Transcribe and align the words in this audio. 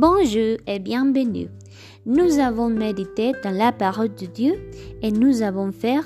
Bonjour 0.00 0.56
et 0.66 0.78
bienvenue. 0.78 1.48
Nous 2.06 2.38
avons 2.38 2.70
médité 2.70 3.32
dans 3.44 3.50
la 3.50 3.70
parole 3.70 4.08
de 4.14 4.24
Dieu 4.24 4.54
et 5.02 5.12
nous 5.12 5.42
avons 5.42 5.72
fait 5.72 6.00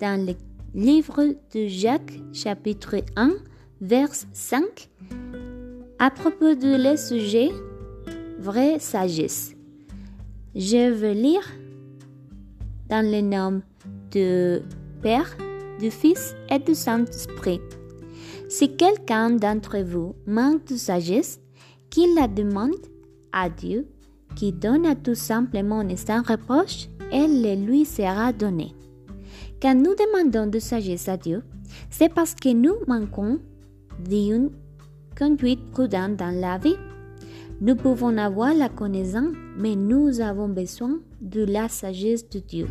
dans 0.00 0.26
le 0.26 0.32
livre 0.74 1.22
de 1.54 1.66
Jacques 1.66 2.14
chapitre 2.32 2.96
1 3.14 3.32
verset 3.82 4.26
5 4.32 4.88
à 5.98 6.10
propos 6.10 6.54
de 6.54 6.82
le 6.82 6.96
sujet 6.96 7.50
vraie 8.38 8.78
sagesse. 8.78 9.54
Je 10.54 10.90
veux 10.90 11.12
lire 11.12 11.46
dans 12.88 13.04
le 13.04 13.20
nom 13.20 13.60
du 14.12 14.62
Père, 15.02 15.36
du 15.78 15.90
Fils 15.90 16.34
et 16.50 16.58
du 16.58 16.74
Saint-Esprit. 16.74 17.60
Si 18.48 18.74
quelqu'un 18.78 19.28
d'entre 19.28 19.80
vous 19.80 20.14
manque 20.26 20.64
de 20.68 20.76
sagesse, 20.76 21.38
qu'il 21.90 22.14
la 22.14 22.28
demande 22.28 22.95
à 23.36 23.50
Dieu, 23.50 23.86
qui 24.34 24.52
donne 24.52 24.86
à 24.86 24.94
tout 24.94 25.14
simplement 25.14 25.84
sans 25.96 26.22
reproche, 26.22 26.88
elle 27.12 27.42
le 27.42 27.54
lui 27.66 27.84
sera 27.84 28.32
donnée. 28.32 28.74
Quand 29.60 29.74
nous 29.74 29.94
demandons 29.94 30.50
de 30.50 30.58
sagesse 30.58 31.08
à 31.08 31.16
Dieu, 31.16 31.42
c'est 31.90 32.12
parce 32.12 32.34
que 32.34 32.52
nous 32.52 32.74
manquons 32.88 33.38
d'une 34.08 34.50
conduite 35.18 35.70
prudente 35.70 36.16
dans 36.16 36.34
la 36.34 36.58
vie. 36.58 36.76
Nous 37.60 37.76
pouvons 37.76 38.16
avoir 38.18 38.54
la 38.54 38.68
connaissance, 38.68 39.34
mais 39.58 39.76
nous 39.76 40.20
avons 40.20 40.48
besoin 40.48 40.98
de 41.20 41.44
la 41.44 41.68
sagesse 41.68 42.28
de 42.28 42.38
Dieu. 42.38 42.66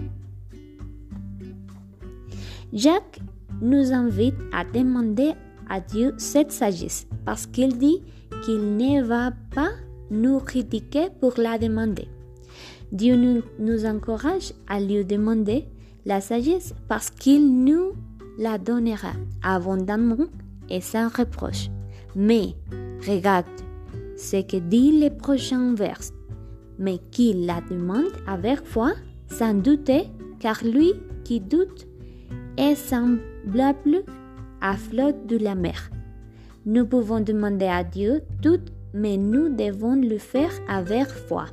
Jacques 2.74 3.20
nous 3.62 3.94
invite 3.94 4.36
à 4.52 4.64
demander 4.64 5.32
à 5.70 5.80
Dieu 5.80 6.14
cette 6.18 6.52
sagesse 6.52 7.08
parce 7.24 7.46
qu'il 7.48 7.78
dit 7.78 8.04
qu'il 8.44 8.78
ne 8.78 9.04
va 9.04 9.32
pas 9.54 9.72
nous 10.12 10.40
critiquer 10.40 11.08
pour 11.20 11.34
la 11.38 11.58
demander. 11.58 12.08
Dieu 12.92 13.42
nous, 13.60 13.86
encourage 13.86 14.54
à 14.68 14.80
lui 14.80 15.04
demander 15.04 15.66
la 16.06 16.22
sagesse 16.22 16.74
parce 16.88 17.10
qu'il 17.10 17.64
nous 17.64 17.94
la 18.38 18.58
donnera 18.58 19.14
abondamment 19.44 20.28
et 20.70 20.82
sans 20.82 21.10
reproche. 21.10 21.70
Mais 22.16 22.56
regarde 23.08 23.46
ce 24.18 24.42
que 24.42 24.58
dit 24.58 25.00
le 25.02 25.10
prochain 25.10 25.74
vers. 25.74 26.00
Mais 26.78 27.00
qu'il 27.12 27.46
la 27.46 27.62
demande 27.70 28.12
avec 28.28 28.64
foi, 28.64 28.94
sans 29.28 29.54
douter, 29.54 30.10
car 30.40 30.64
lui 30.64 30.94
qui 31.24 31.40
doute 31.40 31.88
est 32.58 32.76
semblable 32.76 34.04
à 34.62 34.76
flotte 34.76 35.26
de 35.28 35.38
la 35.38 35.56
mer. 35.56 35.90
Nous 36.66 36.86
pouvons 36.86 37.20
demander 37.20 37.66
à 37.68 37.84
Dieu 37.84 38.22
tout, 38.42 38.60
mais 38.96 39.18
nous 39.18 39.50
devons 39.50 39.96
le 39.96 40.18
faire 40.18 40.52
avec 40.68 41.08
foi. 41.08 41.48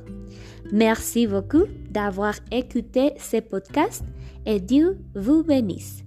Merci 0.71 1.27
beaucoup 1.27 1.65
d'avoir 1.89 2.35
écouté 2.51 3.11
ce 3.17 3.41
podcast 3.41 4.03
et 4.45 4.59
Dieu 4.59 4.97
vous 5.13 5.43
bénisse. 5.43 6.03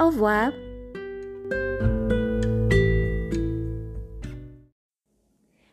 Au 0.00 0.06
revoir. 0.06 0.50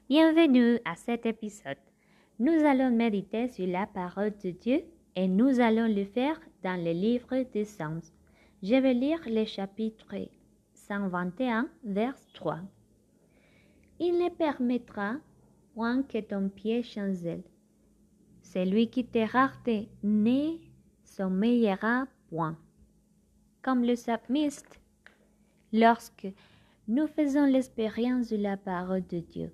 Bienvenue 0.09 0.79
à 0.85 0.95
cet 0.95 1.25
épisode. 1.25 1.77
Nous 2.37 2.65
allons 2.65 2.91
méditer 2.91 3.47
sur 3.47 3.65
la 3.65 3.87
parole 3.87 4.33
de 4.43 4.51
Dieu 4.51 4.83
et 5.15 5.27
nous 5.27 5.61
allons 5.61 5.87
le 5.87 6.03
faire 6.03 6.39
dans 6.63 6.83
le 6.83 6.91
livre 6.91 7.45
des 7.53 7.63
Psaumes. 7.63 8.01
Je 8.61 8.75
vais 8.75 8.93
lire 8.93 9.21
le 9.25 9.45
chapitre 9.45 10.15
121, 10.73 11.69
vers 11.83 12.15
3. 12.33 12.59
Il 13.99 14.17
ne 14.17 14.29
permettra 14.29 15.15
point 15.73 16.03
que 16.03 16.19
ton 16.19 16.49
pied 16.49 16.83
chancelle. 16.83 17.43
Celui 18.41 18.89
qui 18.89 19.05
te 19.05 19.19
rate 19.19 19.87
ne 20.03 20.57
sommeillera 21.03 22.07
point. 22.29 22.57
Comme 23.61 23.83
le 23.83 23.95
sapmiste, 23.95 24.79
lorsque 25.71 26.27
nous 26.87 27.07
faisons 27.07 27.45
l'expérience 27.45 28.29
de 28.29 28.37
la 28.37 28.57
parole 28.57 29.05
de 29.07 29.19
Dieu, 29.19 29.51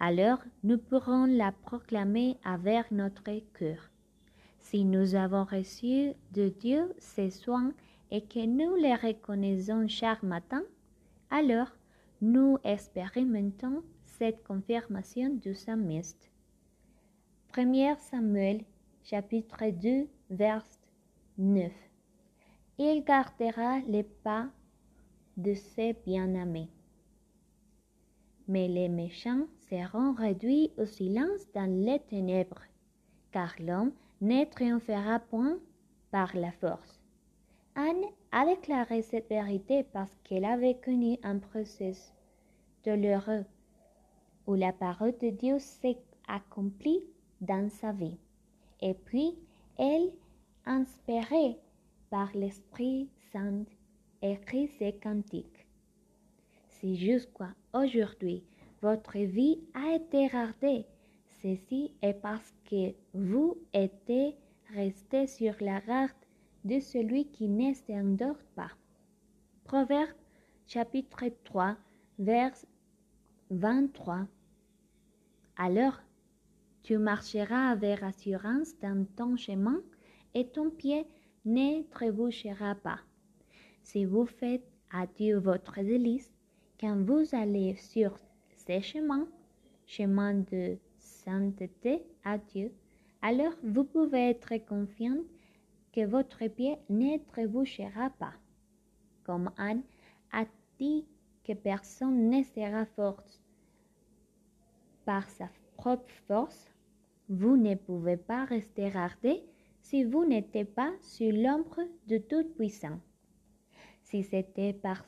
alors 0.00 0.38
nous 0.64 0.78
pourrons 0.78 1.26
la 1.26 1.52
proclamer 1.52 2.36
avec 2.44 2.90
notre 2.90 3.30
cœur. 3.54 3.90
Si 4.58 4.84
nous 4.84 5.14
avons 5.14 5.44
reçu 5.44 6.12
de 6.32 6.48
Dieu 6.48 6.92
ses 6.98 7.30
soins 7.30 7.72
et 8.10 8.22
que 8.22 8.44
nous 8.44 8.74
les 8.74 8.94
reconnaissons 8.94 9.86
chaque 9.88 10.22
matin, 10.22 10.62
alors 11.30 11.68
nous 12.20 12.58
expérimentons 12.64 13.82
cette 14.02 14.42
confirmation 14.44 15.30
du 15.30 15.52
psalmiste. 15.52 16.30
1 17.56 17.96
Samuel 17.96 18.64
chapitre 19.02 19.70
2 19.70 20.08
verset 20.30 20.78
9. 21.38 21.72
Il 22.78 23.04
gardera 23.04 23.80
les 23.80 24.02
pas 24.02 24.48
de 25.36 25.54
ses 25.54 25.94
bien-aimés. 26.06 26.70
Mais 28.48 28.68
les 28.68 28.88
méchants 28.88 29.46
seront 29.68 30.12
réduits 30.14 30.72
au 30.78 30.86
silence 30.86 31.50
dans 31.54 31.70
les 31.70 32.00
ténèbres, 32.00 32.62
car 33.32 33.54
l'homme 33.60 33.92
ne 34.20 34.44
triomphera 34.44 35.18
point 35.18 35.58
par 36.10 36.36
la 36.36 36.52
force. 36.52 37.03
Anne 37.76 38.04
a 38.30 38.46
déclaré 38.46 39.02
cette 39.02 39.28
vérité 39.28 39.84
parce 39.92 40.16
qu'elle 40.22 40.44
avait 40.44 40.76
connu 40.76 41.18
un 41.24 41.38
processus 41.38 42.12
douloureux 42.84 43.44
où 44.46 44.54
la 44.54 44.72
parole 44.72 45.16
de 45.18 45.30
Dieu 45.30 45.58
s'est 45.58 45.98
accomplie 46.28 47.02
dans 47.40 47.68
sa 47.68 47.92
vie. 47.92 48.18
Et 48.80 48.94
puis, 48.94 49.36
elle, 49.76 50.12
inspirée 50.66 51.56
par 52.10 52.30
l'Esprit 52.34 53.08
Saint, 53.32 53.64
écrit 54.22 54.68
ces 54.78 54.92
cantiques. 54.92 55.66
Si 56.68 56.96
jusqu'à 56.96 57.54
aujourd'hui 57.72 58.44
votre 58.82 59.18
vie 59.18 59.58
a 59.74 59.96
été 59.96 60.28
gardée, 60.28 60.86
ceci 61.42 61.92
est 62.02 62.14
parce 62.14 62.54
que 62.70 62.94
vous 63.14 63.56
êtes 63.72 64.36
resté 64.74 65.26
sur 65.26 65.54
la 65.60 65.80
garde 65.80 66.12
de 66.64 66.80
celui 66.80 67.26
qui 67.26 67.48
ne 67.48 67.74
s'endort 67.74 68.42
pas. 68.54 68.70
Proverbe 69.64 70.16
chapitre 70.66 71.24
3, 71.44 71.76
vers 72.18 72.54
23. 73.50 74.26
Alors, 75.56 76.00
tu 76.82 76.98
marcheras 76.98 77.70
avec 77.70 78.02
assurance 78.02 78.78
dans 78.80 79.06
ton 79.16 79.36
chemin 79.36 79.80
et 80.34 80.46
ton 80.48 80.70
pied 80.70 81.06
ne 81.44 81.82
trébuchera 81.90 82.74
pas. 82.74 83.00
Si 83.82 84.04
vous 84.04 84.26
faites 84.26 84.66
à 84.90 85.06
Dieu 85.06 85.38
votre 85.38 85.80
délice, 85.82 86.32
quand 86.80 86.96
vous 87.04 87.24
allez 87.32 87.76
sur 87.76 88.16
ces 88.56 88.80
chemins, 88.80 89.28
chemin 89.86 90.34
de 90.34 90.78
sainteté 90.98 92.02
à 92.24 92.38
Dieu, 92.38 92.72
alors 93.22 93.54
vous 93.62 93.84
pouvez 93.84 94.30
être 94.30 94.56
confiant 94.66 95.18
que 95.94 96.04
votre 96.04 96.46
pied 96.48 96.76
ne 96.88 97.18
trébuchera 97.18 98.10
pas. 98.18 98.32
Comme 99.22 99.50
Anne 99.56 99.82
a 100.32 100.44
dit 100.78 101.06
que 101.44 101.52
personne 101.52 102.30
ne 102.30 102.42
sera 102.42 102.84
fort 102.84 103.22
par 105.04 105.28
sa 105.30 105.48
propre 105.76 106.10
force, 106.26 106.70
vous 107.28 107.56
ne 107.56 107.74
pouvez 107.74 108.16
pas 108.16 108.44
rester 108.44 108.90
gardé 108.90 109.44
si 109.82 110.02
vous 110.02 110.24
n'êtes 110.24 110.74
pas 110.74 110.92
sur 111.00 111.32
l'ombre 111.32 111.82
de 112.08 112.18
toute 112.18 112.54
puissance. 112.56 113.02
Si 114.02 114.22
c'était 114.22 114.72
par 114.72 115.04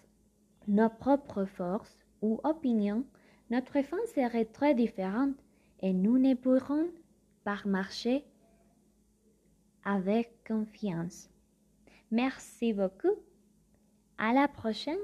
nos 0.69 0.91
propres 0.91 1.47
forces 1.47 1.99
ou 2.23 2.41
opinions, 2.45 3.05
notre 3.51 3.83
fin 3.83 4.05
serait 4.15 4.45
très 4.45 4.75
différente 4.75 5.37
et 5.81 5.93
nous 5.93 6.19
ne 6.19 6.35
pourrons 6.35 6.89
pas 7.45 7.61
marcher 7.65 8.25
avec 9.87 10.45
confiance. 10.45 11.31
Merci 12.11 12.73
beaucoup. 12.73 13.15
À 14.19 14.33
la 14.33 14.49
prochaine. 14.49 14.99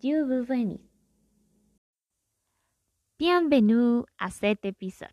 Dieu 0.00 0.24
vous 0.24 0.44
bénisse. 0.44 0.80
Bienvenue 3.18 4.02
à 4.18 4.30
cet 4.30 4.64
épisode. 4.64 5.08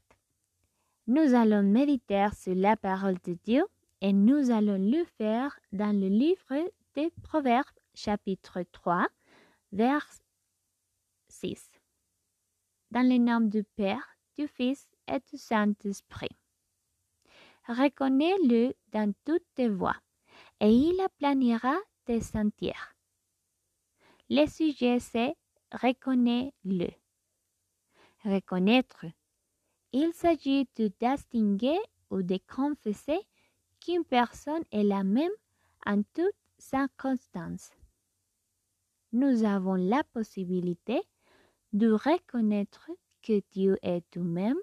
Nous 1.06 1.36
allons 1.36 1.62
méditer 1.62 2.28
sur 2.34 2.56
la 2.56 2.76
parole 2.76 3.18
de 3.24 3.38
Dieu 3.44 3.64
et 4.02 4.14
nous 4.14 4.50
allons 4.50 4.78
le 4.80 5.06
faire 5.18 5.60
dans 5.72 5.96
le 5.96 6.08
livre 6.08 6.72
des 6.96 7.12
Proverbes 7.22 7.66
chapitre 7.94 8.64
3, 8.72 9.08
vers 9.74 10.08
6. 11.28 11.70
Dans 12.90 13.08
le 13.08 13.18
nom 13.18 13.42
du 13.42 13.64
Père, 13.64 14.18
du 14.38 14.48
Fils 14.48 14.88
et 15.08 15.20
du 15.32 15.38
Saint-Esprit. 15.38 16.36
Reconnais-le 17.68 18.74
dans 18.94 19.14
toutes 19.26 19.46
tes 19.54 19.68
voies, 19.68 19.98
et 20.62 20.72
il 20.72 21.00
aplanira 21.02 21.76
tes 22.06 22.22
sentiers. 22.22 22.74
Le 24.30 24.46
sujet 24.48 25.00
c'est 25.00 25.36
reconnais-le. 25.72 26.88
Reconnaître, 28.24 29.06
Il 29.92 30.14
s'agit 30.14 30.68
de 30.76 30.92
distinguer 31.00 31.80
ou 32.10 32.22
de 32.22 32.40
confesser 32.48 33.20
qu'une 33.80 34.04
personne 34.06 34.64
est 34.72 34.84
la 34.84 35.04
même 35.04 35.32
en 35.86 36.02
toutes 36.14 36.36
circonstances. 36.58 37.72
Nous 39.14 39.44
avons 39.44 39.76
la 39.76 40.04
possibilité 40.04 41.02
de 41.74 41.92
reconnaître 41.92 42.92
que 43.22 43.42
Dieu 43.52 43.78
est 43.82 44.04
tout-même 44.12 44.58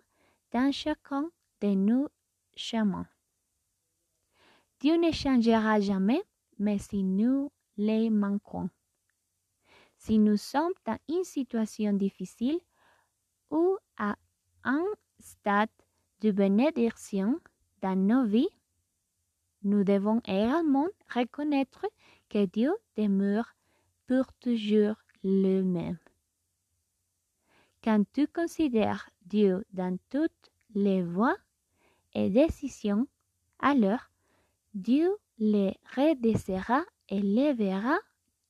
dans 0.52 0.72
chacun 0.72 1.30
de 1.60 1.68
nos 1.68 2.08
chemins. 2.56 3.06
Dieu 4.80 4.96
ne 4.96 5.12
changera 5.12 5.80
jamais, 5.80 6.22
mais 6.58 6.78
si 6.78 7.02
nous 7.02 7.50
les 7.76 8.10
manquons. 8.10 8.70
Si 9.96 10.18
nous 10.18 10.36
sommes 10.36 10.74
dans 10.84 10.98
une 11.08 11.24
situation 11.24 11.92
difficile 11.92 12.60
ou 13.50 13.78
à 13.96 14.16
un 14.64 14.84
stade 15.18 15.70
de 16.20 16.30
bénédiction 16.30 17.40
dans 17.80 17.96
nos 17.96 18.24
vies, 18.24 18.50
nous 19.62 19.82
devons 19.82 20.20
également 20.26 20.88
reconnaître 21.08 21.86
que 22.28 22.44
Dieu 22.44 22.72
demeure 22.96 23.56
pour 24.06 24.26
toujours 24.34 24.96
le 25.22 25.62
même. 25.62 25.98
Quand 27.82 28.04
tu 28.12 28.26
considères 28.26 29.08
Dieu 29.22 29.64
dans 29.72 29.98
toutes 30.10 30.50
les 30.74 31.02
voies 31.02 31.36
et 32.14 32.30
décisions, 32.30 33.06
alors 33.58 34.10
Dieu 34.72 35.16
les 35.38 35.76
redressera 35.94 36.82
et 37.08 37.20
lèvera 37.20 37.98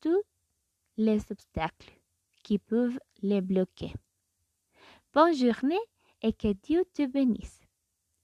tous 0.00 0.22
les 0.96 1.20
obstacles 1.30 1.92
qui 2.42 2.58
peuvent 2.58 3.00
les 3.22 3.40
bloquer. 3.40 3.92
Bonne 5.12 5.34
journée 5.34 5.80
et 6.22 6.32
que 6.32 6.52
Dieu 6.52 6.84
te 6.92 7.06
bénisse. 7.06 7.60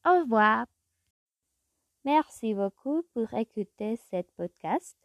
Au 0.06 0.20
revoir. 0.20 0.66
Merci 2.04 2.54
beaucoup 2.54 3.02
pour 3.12 3.32
écouter 3.34 3.96
cette 3.96 4.30
podcast 4.32 4.96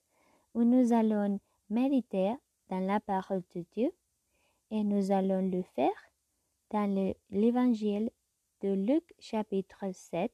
où 0.54 0.64
nous 0.64 0.94
allons 0.94 1.40
méditer 1.70 2.34
dans 2.70 2.80
la 2.80 3.00
parole 3.00 3.44
de 3.54 3.66
Dieu 3.72 3.92
et 4.72 4.84
nous 4.84 5.12
allons 5.12 5.50
le 5.50 5.62
faire 5.62 5.90
dans 6.72 7.14
l'évangile 7.30 8.10
de 8.62 8.70
Luc 8.70 9.14
chapitre 9.20 9.92
7, 9.92 10.32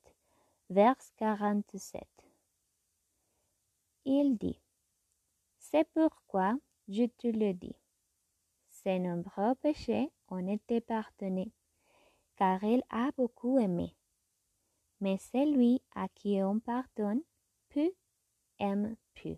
vers 0.69 0.95
47. 1.17 2.03
Il 4.05 4.37
dit, 4.37 4.59
C'est 5.57 5.87
pourquoi 5.93 6.55
je 6.87 7.05
te 7.05 7.27
le 7.27 7.53
dis. 7.53 7.75
Ses 8.69 8.99
nombreux 8.99 9.55
péchés 9.55 10.11
ont 10.29 10.47
été 10.47 10.81
pardonnés, 10.81 11.51
car 12.35 12.63
il 12.63 12.83
a 12.89 13.11
beaucoup 13.17 13.59
aimé. 13.59 13.95
Mais 14.99 15.17
celui 15.17 15.81
à 15.95 16.07
qui 16.09 16.41
on 16.43 16.59
pardonne 16.59 17.21
peu 17.69 17.91
aime 18.59 18.95
peu. 19.15 19.35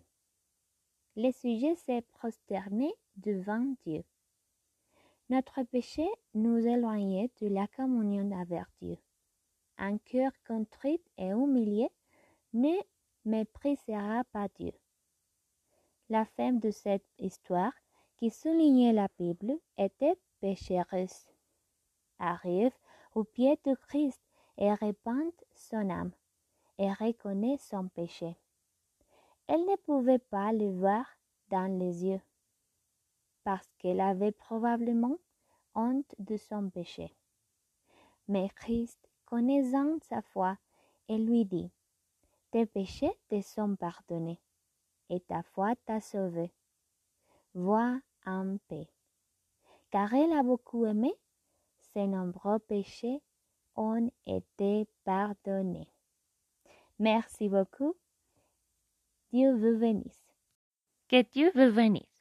Le 1.16 1.30
sujet 1.32 1.74
s'est 1.76 2.02
prosterné 2.12 2.92
devant 3.16 3.74
Dieu. 3.86 4.04
Notre 5.30 5.62
péché 5.62 6.06
nous 6.34 6.58
éloignait 6.66 7.30
de 7.40 7.48
la 7.48 7.66
communion 7.68 8.30
avec 8.38 8.66
Dieu. 8.82 8.98
Un 9.78 9.96
cœur 9.96 10.30
contrit 10.46 11.00
et 11.16 11.28
humilié 11.28 11.88
ne 12.52 12.74
méprisera 13.24 14.24
pas 14.32 14.48
Dieu. 14.48 14.72
La 16.10 16.26
femme 16.26 16.60
de 16.60 16.70
cette 16.70 17.06
histoire, 17.18 17.72
qui 18.18 18.30
soulignait 18.30 18.92
la 18.92 19.08
Bible, 19.18 19.54
était 19.78 20.18
péchereuse. 20.40 21.26
Arrive 22.18 22.72
au 23.14 23.24
pied 23.24 23.58
de 23.64 23.74
Christ 23.74 24.20
et 24.58 24.74
répand 24.74 25.32
son 25.54 25.88
âme 25.88 26.12
et 26.76 26.92
reconnaît 26.92 27.56
son 27.56 27.88
péché. 27.88 28.36
Elle 29.46 29.64
ne 29.64 29.76
pouvait 29.76 30.18
pas 30.18 30.52
le 30.52 30.70
voir 30.70 31.06
dans 31.48 31.78
les 31.78 32.04
yeux 32.04 32.20
parce 33.44 33.68
qu'elle 33.78 34.00
avait 34.00 34.32
probablement 34.32 35.18
honte 35.74 36.14
de 36.18 36.36
son 36.36 36.70
péché. 36.70 37.14
Mais 38.26 38.48
Christ, 38.56 38.98
connaissant 39.26 39.98
sa 40.02 40.22
foi, 40.22 40.56
elle 41.08 41.26
lui 41.26 41.44
dit, 41.44 41.70
Tes 42.50 42.66
péchés 42.66 43.12
te 43.28 43.40
sont 43.40 43.76
pardonnés, 43.76 44.40
et 45.10 45.20
ta 45.20 45.42
foi 45.42 45.74
t'a 45.84 46.00
sauvé. 46.00 46.52
Vois 47.54 48.00
en 48.26 48.56
paix. 48.68 48.88
Car 49.90 50.12
elle 50.14 50.32
a 50.32 50.42
beaucoup 50.42 50.86
aimé, 50.86 51.12
ses 51.92 52.06
nombreux 52.06 52.58
péchés 52.58 53.20
ont 53.76 54.10
été 54.26 54.88
pardonnés. 55.04 55.88
Merci 56.98 57.48
beaucoup. 57.48 57.94
Dieu 59.32 59.52
vous 59.52 59.78
bénisse. 59.78 60.32
Que 61.08 61.22
Dieu 61.22 61.50
vous 61.54 61.74
bénisse. 61.74 62.13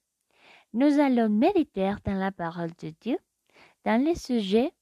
Nous 0.76 1.00
allons 1.00 1.30
méditer 1.30 1.94
dans 2.04 2.16
la 2.16 2.32
parole 2.32 2.72
de 2.82 2.90
Dieu, 3.00 3.20
dans 3.86 4.04
le 4.04 4.16
sujet 4.16 4.74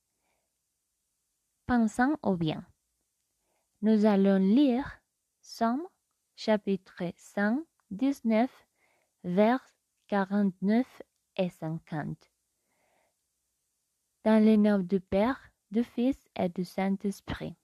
pensant 1.65 2.15
au 2.23 2.37
bien. 2.37 2.65
Nous 3.81 4.05
allons 4.05 4.37
lire 4.37 5.01
Somme 5.41 5.85
chapitre 6.37 7.03
119, 7.17 8.49
vers 9.25 9.59
49 10.07 11.01
et 11.35 11.49
50. 11.49 12.31
Dans 14.23 14.41
le 14.43 14.55
nom 14.55 14.79
du 14.79 15.01
Père, 15.01 15.51
du 15.71 15.83
Fils 15.83 16.17
et 16.37 16.47
du 16.47 16.63
Saint-Esprit. 16.63 17.57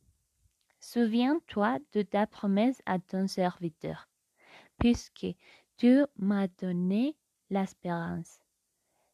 Souviens-toi 0.81 1.79
de 1.93 2.01
ta 2.01 2.27
promesse 2.27 2.81
à 2.85 2.99
ton 2.99 3.27
serviteur, 3.27 4.09
puisque 4.77 5.27
tu 5.77 6.03
m'as 6.17 6.47
donné 6.47 7.15
l'espérance. 7.49 8.39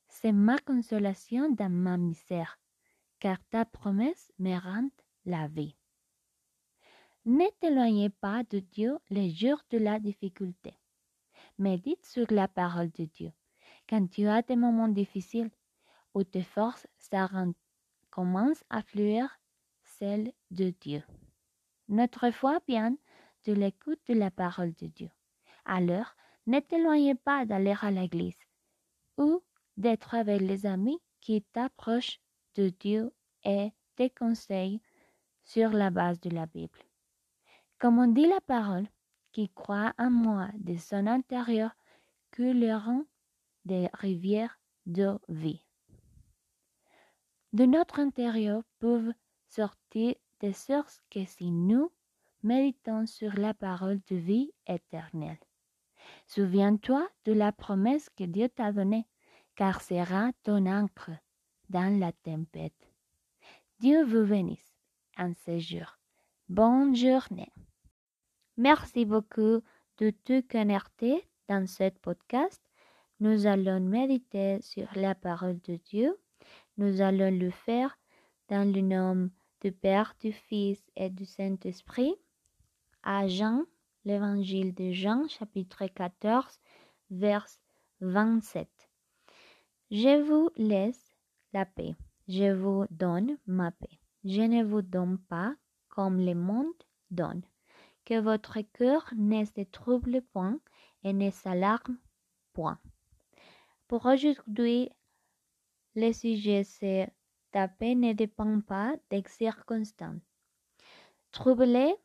C'est 0.08 0.32
ma 0.32 0.58
consolation 0.60 1.52
dans 1.52 1.72
ma 1.72 1.98
misère, 1.98 2.60
car 3.20 3.38
ta 3.50 3.66
promesse 3.66 4.32
me 4.40 4.58
rend 4.60 4.90
la 5.26 5.48
vie. 5.48 5.76
Ne 7.26 7.50
t'éloignez 7.60 8.10
pas 8.10 8.44
de 8.44 8.60
Dieu 8.60 9.00
les 9.10 9.32
jours 9.32 9.62
de 9.70 9.78
la 9.78 10.00
difficulté. 10.00 10.78
Médite 11.58 12.06
sur 12.06 12.26
la 12.30 12.48
parole 12.48 12.92
de 12.92 13.06
Dieu. 13.06 13.32
Quand 13.88 14.08
tu 14.10 14.28
as 14.28 14.42
des 14.42 14.56
moments 14.56 14.90
difficiles 14.90 15.52
où 16.14 16.24
tes 16.24 16.44
forces 16.44 16.88
commencent 18.10 18.64
à 18.70 18.82
fluir 18.82 19.40
celles 19.84 20.34
de 20.52 20.74
Dieu. 20.82 21.04
Notre 21.88 22.32
foi 22.32 22.60
vient 22.68 22.96
de 23.46 23.54
l'écoute 23.54 24.00
de 24.08 24.14
la 24.14 24.32
parole 24.32 24.74
de 24.76 24.88
Dieu. 24.88 25.10
Alors, 25.66 26.16
ne 26.46 26.60
t'éloignez 26.60 27.16
pas 27.16 27.46
d'aller 27.46 27.76
à 27.82 27.92
l'église 27.92 28.38
ou 29.18 29.42
d'être 29.78 30.14
avec 30.14 30.42
les 30.42 30.66
amis 30.66 31.00
qui 31.22 31.42
t'approchent 31.54 32.20
de 32.56 32.70
Dieu 32.70 33.12
et 33.44 33.72
te 33.96 34.08
conseillent 34.10 34.82
sur 35.44 35.70
la 35.70 35.90
base 35.90 36.20
de 36.20 36.30
la 36.30 36.46
Bible. 36.46 36.80
Comme 37.80 38.00
on 38.00 38.08
dit 38.08 38.28
la 38.28 38.42
parole, 38.42 38.88
qui 39.32 39.50
croit 39.50 39.94
en 39.98 40.12
moi 40.12 40.50
de 40.54 40.78
son 40.78 41.08
intérieur 41.08 41.72
couleront 42.32 43.06
des 43.66 43.90
rivières 43.94 44.60
de 44.86 45.20
vie. 45.28 45.66
De 47.52 47.66
notre 47.66 48.00
intérieur 48.00 48.64
peuvent 48.80 49.14
sortir 49.48 50.16
des 50.40 50.54
sources 50.54 51.02
que 51.10 51.26
si 51.26 51.52
nous 51.52 51.92
méditons 52.44 53.06
sur 53.06 53.34
la 53.34 53.54
parole 53.54 54.00
de 54.08 54.16
vie 54.16 54.52
éternelle. 54.68 55.40
Souviens-toi 56.28 57.08
de 57.26 57.34
la 57.34 57.52
promesse 57.52 58.10
que 58.10 58.24
Dieu 58.24 58.50
t'a 58.50 58.72
donnée, 58.72 59.06
car 59.56 59.82
sera 59.82 60.32
ton 60.44 60.66
encre 60.66 61.12
dans 61.70 62.00
la 62.00 62.12
tempête. 62.12 62.90
Dieu 63.80 64.04
vous 64.04 64.26
bénisse 64.26 64.74
en 65.18 65.34
ce 65.46 65.60
jour. 65.60 65.98
Bonne 66.50 66.96
journée. 66.96 67.52
Merci 68.58 69.06
beaucoup 69.06 69.62
de 69.98 70.10
te 70.10 70.42
connecter 70.42 71.28
dans 71.48 71.68
ce 71.68 71.90
podcast. 71.90 72.62
Nous 73.20 73.48
allons 73.48 73.80
méditer 73.80 74.62
sur 74.62 74.88
la 74.96 75.16
parole 75.16 75.60
de 75.62 75.78
Dieu. 75.78 76.18
Nous 76.78 77.02
allons 77.02 77.32
le 77.32 77.50
faire 77.50 77.98
dans 78.50 78.72
le 78.72 78.82
nom 78.82 79.30
du 79.62 79.72
Père, 79.72 80.16
du 80.20 80.32
Fils 80.32 80.82
et 80.96 81.10
du 81.10 81.26
Saint-Esprit. 81.26 82.16
À 83.04 83.28
Jean 83.28 83.64
L'évangile 84.06 84.74
de 84.74 84.92
Jean, 84.92 85.30
chapitre 85.30 85.86
14, 85.88 86.60
vers 87.10 87.48
27. 88.02 88.68
Je 89.92 90.22
vous 90.22 90.50
laisse 90.58 91.16
la 91.54 91.66
paix. 91.66 91.96
Je 92.28 92.52
vous 92.52 92.86
donne 92.92 93.38
ma 93.48 93.72
paix. 93.72 93.98
Je 94.26 94.42
ne 94.42 94.62
vous 94.62 94.82
donne 94.82 95.20
pas 95.20 95.56
comme 95.88 96.20
le 96.20 96.36
monde 96.36 96.74
donne. 97.12 97.44
Que 98.04 98.20
votre 98.20 98.60
cœur 98.74 99.06
ne 99.16 99.46
se 99.46 99.62
trouble 99.72 100.22
point 100.22 100.60
et 101.06 101.14
ne 101.14 101.32
s'alarme 101.32 101.98
point. 102.52 102.80
Pour 103.88 104.06
aujourd'hui, 104.06 104.90
le 105.96 106.12
sujet 106.12 106.66
c'est 106.66 107.10
ta 107.52 107.70
paix 107.70 107.96
ne 107.96 108.12
dépend 108.12 108.60
pas 108.60 108.98
des 109.10 109.24
circonstances. 109.28 110.20
Troubler, 111.32 111.96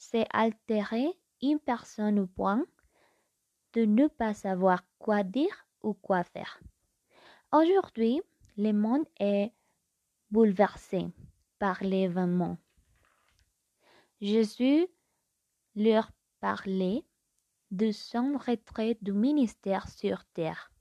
c'est 0.00 0.26
altérer 0.32 1.12
une 1.42 1.60
personne 1.60 2.18
au 2.18 2.26
point 2.26 2.64
de 3.74 3.84
ne 3.84 4.08
pas 4.08 4.32
savoir 4.32 4.82
quoi 4.98 5.22
dire 5.22 5.66
ou 5.82 5.92
quoi 5.92 6.24
faire. 6.24 6.58
Aujourd'hui, 7.52 8.22
le 8.56 8.72
monde 8.72 9.04
est 9.20 9.52
bouleversé 10.30 11.06
par 11.58 11.84
l'événement. 11.84 12.56
Jésus 14.22 14.86
leur 15.76 16.10
parlait 16.40 17.04
de 17.70 17.92
son 17.92 18.38
retrait 18.38 18.96
du 19.02 19.12
ministère 19.12 19.86
sur 19.88 20.24
terre. 20.32 20.72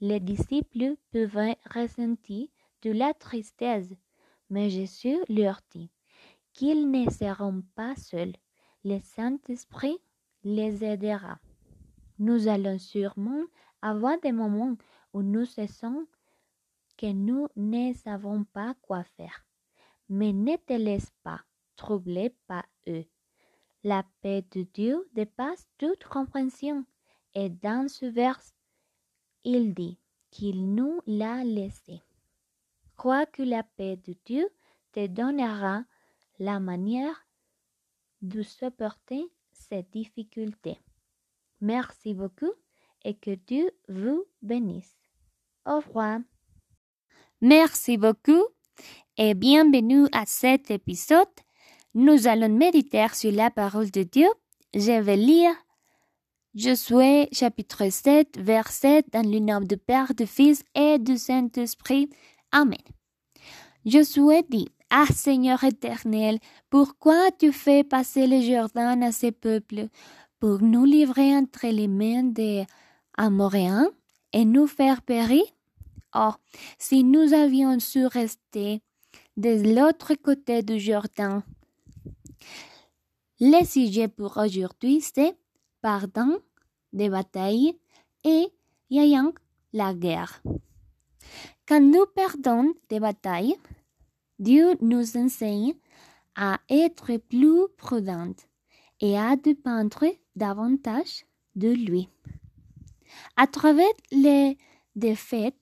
Les 0.00 0.20
disciples 0.20 0.96
pouvaient 1.12 1.58
ressentir 1.72 2.48
de 2.82 2.90
la 2.90 3.14
tristesse, 3.14 3.94
mais 4.50 4.68
Jésus 4.68 5.18
leur 5.28 5.60
dit 5.70 5.90
qu'ils 6.52 6.90
ne 6.90 7.08
seront 7.08 7.62
pas 7.76 7.94
seuls. 7.94 8.34
Le 8.84 9.00
Saint-Esprit 9.00 9.98
les 10.44 10.84
aidera. 10.84 11.40
Nous 12.18 12.48
allons 12.48 12.78
sûrement 12.78 13.44
avoir 13.82 14.20
des 14.20 14.32
moments 14.32 14.76
où 15.12 15.22
nous 15.22 15.44
sentons 15.44 16.06
que 16.96 17.12
nous 17.12 17.48
ne 17.56 17.92
savons 17.94 18.44
pas 18.44 18.74
quoi 18.82 19.04
faire. 19.04 19.44
Mais 20.08 20.32
ne 20.32 20.56
te 20.56 20.72
laisse 20.72 21.10
pas 21.22 21.40
troubler 21.76 22.34
par 22.46 22.64
eux. 22.88 23.04
La 23.84 24.04
paix 24.20 24.44
de 24.50 24.62
Dieu 24.62 25.08
dépasse 25.12 25.66
toute 25.78 26.04
compréhension. 26.04 26.84
Et 27.34 27.48
dans 27.48 27.88
ce 27.88 28.06
vers, 28.06 28.40
il 29.44 29.74
dit 29.74 29.98
qu'il 30.30 30.74
nous 30.74 31.00
l'a 31.06 31.44
laissé. 31.44 32.02
Crois 32.96 33.26
que 33.26 33.42
la 33.42 33.62
paix 33.62 33.96
de 33.96 34.14
Dieu 34.24 34.48
te 34.92 35.06
donnera 35.06 35.84
la 36.38 36.58
manière 36.58 37.27
de 38.22 38.42
supporter 38.42 39.24
ces 39.52 39.82
difficultés. 39.82 40.78
Merci 41.60 42.14
beaucoup 42.14 42.52
et 43.04 43.14
que 43.14 43.34
Dieu 43.34 43.70
vous 43.88 44.24
bénisse. 44.42 44.96
Au 45.66 45.76
revoir. 45.76 46.20
Merci 47.40 47.96
beaucoup 47.96 48.44
et 49.16 49.34
bienvenue 49.34 50.06
à 50.12 50.24
cet 50.26 50.70
épisode. 50.70 51.26
Nous 51.94 52.26
allons 52.26 52.48
méditer 52.48 53.06
sur 53.12 53.32
la 53.32 53.50
parole 53.50 53.90
de 53.90 54.02
Dieu. 54.02 54.28
Je 54.74 55.00
vais 55.00 55.16
lire 55.16 55.54
Josué 56.54 57.28
chapitre 57.32 57.88
7, 57.88 58.38
verset 58.38 59.04
dans 59.12 59.28
le 59.28 59.38
nom 59.38 59.60
du 59.60 59.76
Père, 59.76 60.14
du 60.14 60.26
Fils 60.26 60.64
et 60.74 60.98
du 60.98 61.16
Saint-Esprit. 61.16 62.10
Amen. 62.50 62.78
Josué 63.84 64.42
dit, 64.48 64.68
Ah 64.90 65.04
Seigneur 65.04 65.64
éternel, 65.64 66.38
pourquoi 66.70 67.30
tu 67.38 67.52
fais 67.52 67.84
passer 67.84 68.26
le 68.26 68.40
Jourdain 68.40 69.02
à 69.02 69.12
ce 69.12 69.30
peuple 69.30 69.88
pour 70.40 70.62
nous 70.62 70.86
livrer 70.86 71.36
entre 71.36 71.66
les 71.66 71.88
mains 71.88 72.22
des 72.22 72.64
Amoréens 73.18 73.90
et 74.32 74.46
nous 74.46 74.66
faire 74.66 75.02
périr? 75.02 75.44
Or, 76.14 76.40
si 76.78 77.04
nous 77.04 77.34
avions 77.34 77.78
su 77.80 78.06
rester 78.06 78.80
de 79.36 79.74
l'autre 79.74 80.14
côté 80.14 80.62
du 80.62 80.80
Jourdain, 80.80 81.42
le 83.40 83.64
sujet 83.66 84.08
pour 84.08 84.38
aujourd'hui, 84.38 85.02
c'est 85.02 85.36
pardon 85.82 86.38
des 86.94 87.10
batailles 87.10 87.78
et 88.24 88.48
yayang 88.88 89.34
la 89.74 89.92
guerre. 89.92 90.42
Quand 91.66 91.82
nous 91.82 92.06
perdons 92.06 92.72
des 92.88 93.00
batailles, 93.00 93.54
Dieu 94.38 94.76
nous 94.80 95.16
enseigne 95.16 95.74
à 96.36 96.60
être 96.70 97.16
plus 97.16 97.66
prudents 97.76 98.36
et 99.00 99.18
à 99.18 99.36
dépendre 99.36 100.04
davantage 100.36 101.24
de 101.56 101.68
lui. 101.68 102.08
À 103.36 103.46
travers 103.46 103.86
les 104.12 104.56
défaites, 104.94 105.56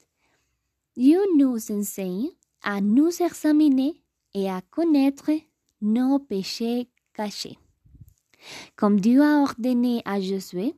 Dieu 0.97 1.21
nous 1.38 1.56
enseigne 1.71 2.30
à 2.62 2.80
nous 2.80 3.11
examiner 3.23 4.02
et 4.35 4.50
à 4.50 4.61
connaître 4.71 5.30
nos 5.80 6.18
péchés 6.18 6.88
cachés. 7.14 7.59
Comme 8.76 9.00
Dieu 9.00 9.23
a 9.23 9.40
ordonné 9.42 10.02
à 10.04 10.21
Josué 10.21 10.75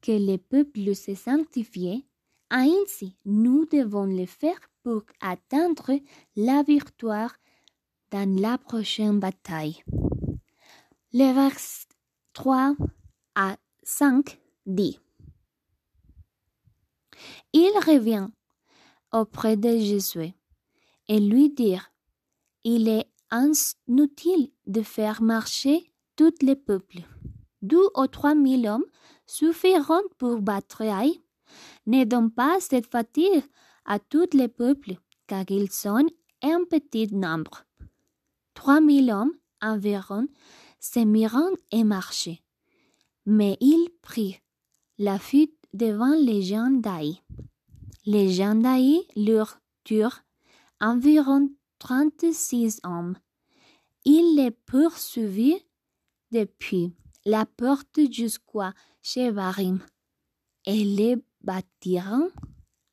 que 0.00 0.12
le 0.12 0.36
peuple 0.36 0.94
se 0.94 1.14
sanctifie, 1.14 2.06
ainsi 2.50 3.16
nous 3.24 3.66
devons 3.66 4.06
le 4.06 4.26
faire 4.26 4.60
pour 4.86 5.02
atteindre 5.20 5.98
la 6.36 6.62
victoire 6.62 7.34
dans 8.12 8.40
la 8.40 8.56
prochaine 8.56 9.18
bataille. 9.18 9.82
Le 11.12 11.34
vers 11.34 11.58
3 12.34 12.76
à 13.34 13.56
5 13.82 14.38
dit 14.64 15.00
Il 17.52 17.72
revient 17.84 18.28
auprès 19.10 19.56
de 19.56 19.76
Jésus 19.76 20.30
et 21.08 21.18
lui 21.18 21.50
dire 21.50 21.90
Il 22.62 22.88
est 22.88 23.10
inutile 23.32 24.52
de 24.68 24.82
faire 24.82 25.20
marcher 25.20 25.92
tous 26.14 26.32
les 26.42 26.54
peuples. 26.54 27.00
Deux 27.60 27.88
ou 27.96 28.06
trois 28.06 28.36
mille 28.36 28.68
hommes 28.68 28.86
suffiront 29.26 30.04
pour 30.16 30.42
battre 30.42 30.82
Aïe. 30.82 31.24
Ne 31.86 32.04
donne 32.04 32.30
pas 32.30 32.60
cette 32.60 32.86
fatigue 32.86 33.42
à 33.86 33.98
tous 33.98 34.28
les 34.34 34.48
peuples, 34.48 34.96
car 35.26 35.44
ils 35.48 35.70
sont 35.70 36.06
un 36.42 36.64
petit 36.64 37.08
nombre. 37.14 37.64
Trois 38.54 38.80
mille 38.80 39.10
hommes 39.10 39.32
environ 39.62 40.26
se 40.80 41.00
mirent 41.00 41.50
et 41.70 41.84
marchaient. 41.84 42.42
Mais 43.24 43.56
ils 43.60 43.88
prirent 44.02 44.38
la 44.98 45.18
fuite 45.18 45.56
devant 45.72 46.14
les 46.14 46.42
gens. 46.42 46.70
Les 48.04 48.32
gens 48.32 48.54
d'Aïe 48.54 49.02
leur 49.16 49.58
turent 49.84 50.22
environ 50.80 51.50
trente-six 51.78 52.80
hommes. 52.84 53.16
Ils 54.04 54.36
les 54.36 54.50
poursuivirent 54.50 55.60
depuis 56.30 56.92
la 57.24 57.46
porte 57.46 57.98
jusqu'à 58.10 58.72
Chevarim 59.02 59.80
et 60.64 60.84
les 60.84 61.16
battirent 61.40 62.28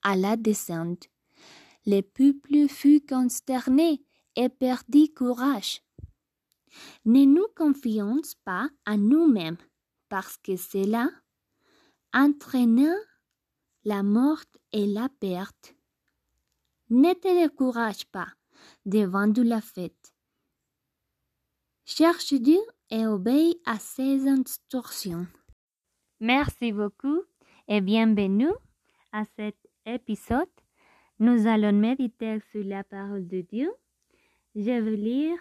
à 0.03 0.15
la 0.15 0.37
descente. 0.37 1.09
Le 1.85 2.01
peuple 2.01 2.67
fut 2.69 3.01
consterné 3.05 4.03
et 4.35 4.49
perdit 4.49 5.13
courage. 5.13 5.81
Ne 7.05 7.25
nous 7.25 7.47
confions 7.55 8.21
pas 8.45 8.69
à 8.85 8.97
nous-mêmes, 8.97 9.57
parce 10.09 10.37
que 10.37 10.55
cela 10.55 11.09
entraîna 12.13 12.93
la 13.83 14.03
mort 14.03 14.43
et 14.71 14.85
la 14.85 15.09
perte. 15.09 15.75
Ne 16.89 17.13
te 17.13 17.43
décourage 17.43 18.05
pas 18.05 18.27
devant 18.85 19.27
de 19.27 19.41
la 19.41 19.61
fête. 19.61 20.13
Cherche 21.85 22.33
Dieu 22.33 22.61
et 22.89 23.05
obéis 23.05 23.59
à 23.65 23.77
ses 23.77 24.27
instructions. 24.27 25.27
Merci 26.19 26.71
beaucoup 26.71 27.23
et 27.67 27.81
bienvenue 27.81 28.53
à 29.11 29.25
cet 29.35 29.57
épisode. 29.85 30.49
Nous 31.19 31.47
allons 31.47 31.73
méditer 31.73 32.39
sur 32.51 32.63
la 32.63 32.83
parole 32.83 33.27
de 33.27 33.41
Dieu. 33.41 33.71
Je 34.55 34.71
vais 34.71 34.95
lire 34.95 35.37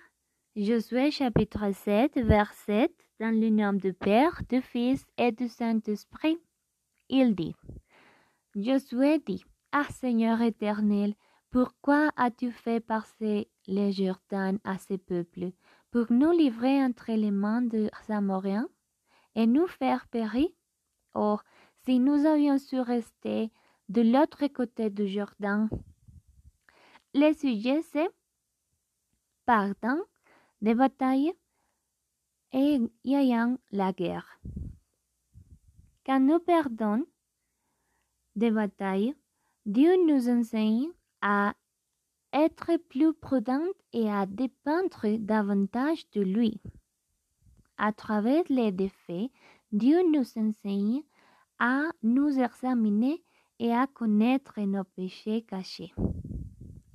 Josué 0.57 1.11
chapitre 1.11 1.73
7, 1.73 2.19
verset 2.19 2.95
dans 3.21 3.35
le 3.35 3.51
nom 3.51 3.73
du 3.73 3.93
Père, 3.93 4.43
du 4.49 4.61
Fils 4.61 5.05
et 5.17 5.33
du 5.33 5.49
Saint-Esprit. 5.49 6.39
Il 7.09 7.35
dit, 7.35 7.55
Josué 8.55 9.19
dit, 9.19 9.45
Ah 9.71 9.87
Seigneur 9.91 10.41
éternel, 10.43 11.15
pourquoi 11.51 12.11
as-tu 12.17 12.51
fait 12.51 12.81
passer 12.81 13.49
les 13.67 13.93
Jourdain 13.93 14.57
à 14.65 14.79
ce 14.79 14.95
peuple 14.95 15.53
pour 15.91 16.11
nous 16.11 16.33
livrer 16.33 16.83
entre 16.83 17.13
les 17.13 17.31
mains 17.31 17.63
des 17.63 17.91
Amoréens 18.09 18.69
et 19.35 19.47
nous 19.47 19.67
faire 19.67 20.07
périr? 20.09 20.49
Or, 21.15 21.45
si 21.85 21.99
nous 21.99 22.27
avions 22.27 22.59
su 22.59 22.81
rester 22.81 23.51
de 23.93 24.01
l'autre 24.01 24.47
côté 24.47 24.89
du 24.89 25.07
Jourdain, 25.07 25.69
le 27.13 27.35
sujet 27.35 27.83
c'est 27.93 28.09
pardon 29.45 30.03
des 30.63 30.75
batailles 30.75 31.35
et 32.53 32.79
ayant 33.05 33.59
la 33.71 33.93
guerre. 33.93 34.41
Quand 36.07 36.21
nous 36.21 36.39
perdons 36.39 37.05
des 38.35 38.51
batailles, 38.51 39.15
Dieu 39.67 39.93
nous 40.07 40.31
enseigne 40.31 40.89
à 41.21 41.55
être 42.33 42.79
plus 42.89 43.13
prudent 43.13 43.67
et 43.93 44.11
à 44.11 44.25
dépendre 44.25 45.19
davantage 45.19 46.09
de 46.13 46.23
lui. 46.23 46.63
À 47.77 47.93
travers 47.93 48.45
les 48.49 48.73
défaits, 48.73 49.31
Dieu 49.71 50.01
nous 50.11 50.27
enseigne 50.39 51.03
à 51.59 51.91
nous 52.03 52.39
examiner 52.39 53.23
et 53.63 53.73
à 53.73 53.87
connaître 53.87 54.61
nos 54.61 54.83
péchés 54.83 55.43
cachés. 55.43 55.95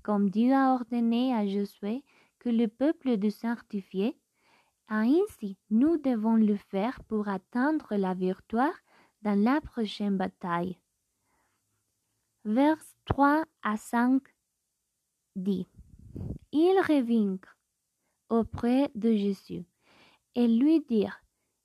comme 0.03 0.29
Dieu 0.29 0.53
a 0.53 0.73
ordonné 0.73 1.33
à 1.33 1.47
Josué 1.47 2.03
que 2.39 2.49
le 2.49 2.67
peuple 2.67 3.17
de 3.17 3.29
sanctifier, 3.29 4.17
ainsi 4.89 5.57
nous 5.69 5.95
devons 5.97 6.35
le 6.35 6.57
faire 6.57 7.01
pour 7.05 7.29
atteindre 7.29 7.95
la 7.95 8.13
victoire 8.13 8.77
dans 9.21 9.41
la 9.41 9.61
prochaine 9.61 10.17
bataille. 10.17 10.77
Vers 12.43 12.81
3 13.05 13.45
à 13.63 13.77
5 13.77 14.21
dit, 15.37 15.67
Ils 16.51 16.81
revinrent 16.85 17.55
auprès 18.27 18.91
de 18.93 19.15
Jésus 19.15 19.63
et 20.35 20.49
lui 20.49 20.81
dirent, 20.81 21.21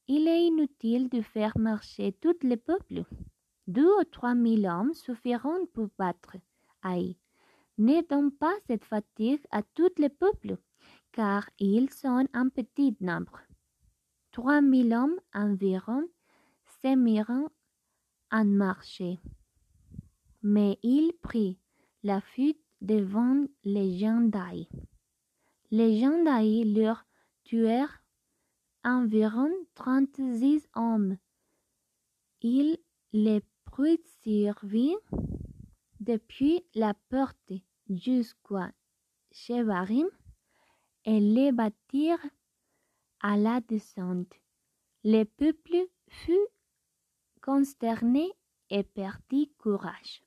Il 0.06 0.28
est 0.28 0.46
inutile 0.46 1.08
de 1.08 1.22
faire 1.22 1.58
marcher 1.58 2.12
tout 2.12 2.38
le 2.42 2.56
peuple. 2.56 3.02
Deux 3.66 3.88
ou 4.00 4.04
trois 4.04 4.34
mille 4.34 4.66
hommes 4.66 4.92
suffiront 4.92 5.66
pour 5.72 5.88
battre 5.98 6.36
Aïe. 6.82 7.16
Ne 7.78 8.02
pas 8.30 8.54
cette 8.66 8.84
fatigue 8.84 9.40
à 9.50 9.62
tout 9.62 9.90
le 9.98 10.08
peuple, 10.08 10.58
car 11.12 11.48
ils 11.58 11.90
sont 11.90 12.26
un 12.32 12.48
petit 12.48 12.96
nombre. 13.00 13.40
Trois 14.32 14.60
mille 14.60 14.92
hommes 14.94 15.18
environ 15.32 16.04
se 16.82 16.96
mirent 16.96 17.48
en 18.30 18.44
marché. 18.44 19.20
Mais 20.42 20.78
il 20.82 21.12
prit 21.22 21.58
la 22.02 22.20
fuite 22.20 22.62
devant 22.80 23.46
les 23.62 23.98
gens 23.98 24.20
d'Aïe. 24.20 24.68
Les 25.70 26.00
gens 26.00 26.22
d'Aïe 26.24 26.64
leur 26.74 27.04
tuèrent 27.44 28.02
environ 28.84 29.50
trente-six 29.74 30.68
hommes. 30.74 31.16
Ils 32.40 32.78
les 33.12 33.42
poursuivirent 33.64 34.98
depuis 36.00 36.64
la 36.74 36.94
porte 37.08 37.52
jusqu'à 37.88 38.72
Chevarim 39.30 40.08
et 41.04 41.20
les 41.20 41.52
bâtirent 41.52 42.26
à 43.20 43.36
la 43.36 43.60
descente. 43.60 44.32
Le 45.04 45.24
peuple 45.24 45.88
fut 46.08 46.46
consterné 47.40 48.30
et 48.70 48.82
perdit 48.82 49.52
courage. 49.58 50.22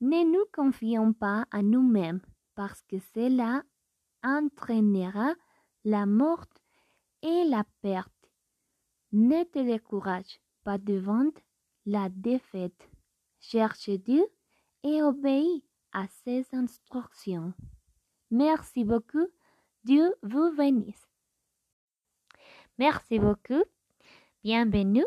Ne 0.00 0.24
nous 0.24 0.44
confions 0.52 1.12
pas 1.12 1.46
à 1.50 1.62
nous-mêmes 1.62 2.20
parce 2.54 2.82
que 2.82 2.98
cela 3.14 3.62
entraînera 4.22 5.34
la 5.84 6.06
mort 6.06 6.46
et 7.22 7.44
la 7.44 7.64
perte. 7.80 8.12
Ne 9.12 9.44
te 9.44 9.58
décourage 9.58 10.40
pas 10.64 10.78
devant 10.78 11.30
la 11.86 12.08
défaite. 12.08 12.88
Cherche 13.40 13.90
Dieu 13.90 14.24
et 14.84 15.02
obéis 15.02 15.64
à 15.92 16.06
ses 16.24 16.46
instructions. 16.52 17.52
Merci 18.30 18.84
beaucoup. 18.84 19.26
Dieu 19.84 20.14
vous 20.22 20.54
bénisse. 20.56 21.08
Merci 22.78 23.18
beaucoup. 23.18 23.64
Bienvenue. 24.44 25.04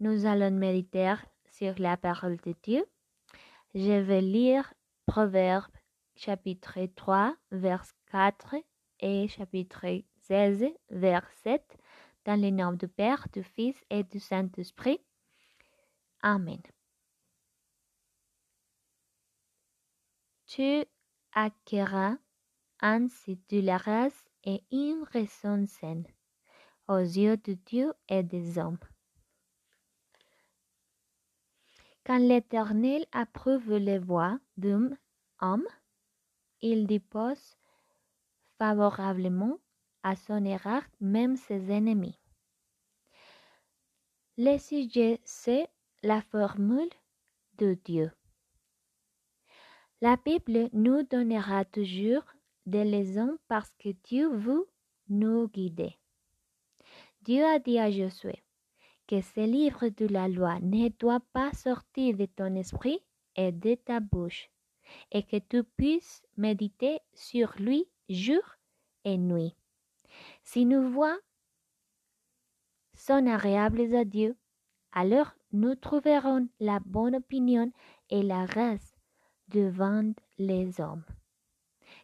Nous 0.00 0.26
allons 0.26 0.50
méditer 0.50 1.14
sur 1.50 1.74
la 1.78 1.96
parole 1.96 2.36
de 2.38 2.54
Dieu. 2.62 2.84
Je 3.74 4.00
vais 4.00 4.20
lire 4.20 4.72
Proverbe 5.06 5.72
chapitre 6.14 6.78
3, 6.94 7.36
vers 7.50 7.84
4 8.10 8.56
et 9.00 9.28
chapitre 9.28 9.86
16, 10.22 10.66
vers 10.90 11.28
7 11.42 11.62
dans 12.24 12.40
le 12.40 12.50
nom 12.50 12.72
du 12.72 12.88
Père, 12.88 13.26
du 13.32 13.42
Fils 13.42 13.76
et 13.90 14.02
du 14.02 14.18
Saint-Esprit. 14.18 15.00
Amen. 16.22 16.62
Tu 20.46 20.84
acquéras 21.32 22.16
ainsi 22.80 23.38
de 23.48 23.60
la 23.60 23.76
race 23.76 24.28
et 24.44 24.62
une 24.70 25.02
raison 25.12 25.66
saine 25.66 26.06
aux 26.88 26.98
yeux 26.98 27.36
de 27.36 27.54
Dieu 27.54 27.92
et 28.08 28.22
des 28.22 28.58
hommes. 28.58 28.78
Quand 32.04 32.18
l'Éternel 32.18 33.04
approuve 33.10 33.74
les 33.74 33.98
voies 33.98 34.38
d'un 34.56 34.90
homme, 35.40 35.66
il 36.60 36.86
dépose 36.86 37.56
favorablement 38.58 39.58
à 40.02 40.14
son 40.14 40.44
égard 40.44 40.84
même 41.00 41.36
ses 41.36 41.70
ennemis. 41.70 42.18
Le 44.38 44.56
sujet, 44.58 45.20
c'est 45.24 45.68
la 46.02 46.22
formule 46.22 46.90
de 47.58 47.74
Dieu. 47.84 48.10
La 50.00 50.16
Bible 50.16 50.68
nous 50.72 51.02
donnera 51.04 51.64
toujours 51.64 52.22
des 52.66 52.84
leçons 52.84 53.38
parce 53.48 53.72
que 53.78 53.90
Dieu 54.04 54.28
veut 54.28 54.68
nous 55.08 55.48
guider. 55.48 55.96
Dieu 57.22 57.44
a 57.44 57.58
dit 57.58 57.78
à 57.78 57.90
Josué 57.90 58.42
que 59.06 59.20
ce 59.20 59.40
livre 59.40 59.88
de 59.88 60.06
la 60.06 60.28
loi 60.28 60.58
ne 60.60 60.88
doit 60.88 61.22
pas 61.32 61.52
sortir 61.52 62.16
de 62.16 62.26
ton 62.26 62.54
esprit 62.56 63.00
et 63.36 63.52
de 63.52 63.74
ta 63.74 64.00
bouche, 64.00 64.50
et 65.12 65.22
que 65.22 65.38
tu 65.38 65.62
puisses 65.62 66.22
méditer 66.36 67.00
sur 67.14 67.54
lui 67.58 67.88
jour 68.08 68.42
et 69.04 69.16
nuit. 69.16 69.54
Si 70.42 70.64
nos 70.64 70.88
voix 70.88 71.18
sont 72.94 73.26
agréables 73.26 73.94
à 73.94 74.04
Dieu, 74.04 74.36
alors 74.92 75.35
nous 75.52 75.74
trouverons 75.74 76.48
la 76.60 76.80
bonne 76.80 77.16
opinion 77.16 77.72
et 78.10 78.22
la 78.22 78.46
grâce 78.46 78.96
devant 79.48 80.12
les 80.38 80.80
hommes. 80.80 81.04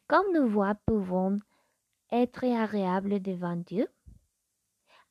Comme 0.07 0.33
nos 0.33 0.47
voix 0.47 0.75
pouvons 0.87 1.39
être 2.11 2.45
agréables 2.45 3.21
devant 3.21 3.57
Dieu, 3.57 3.89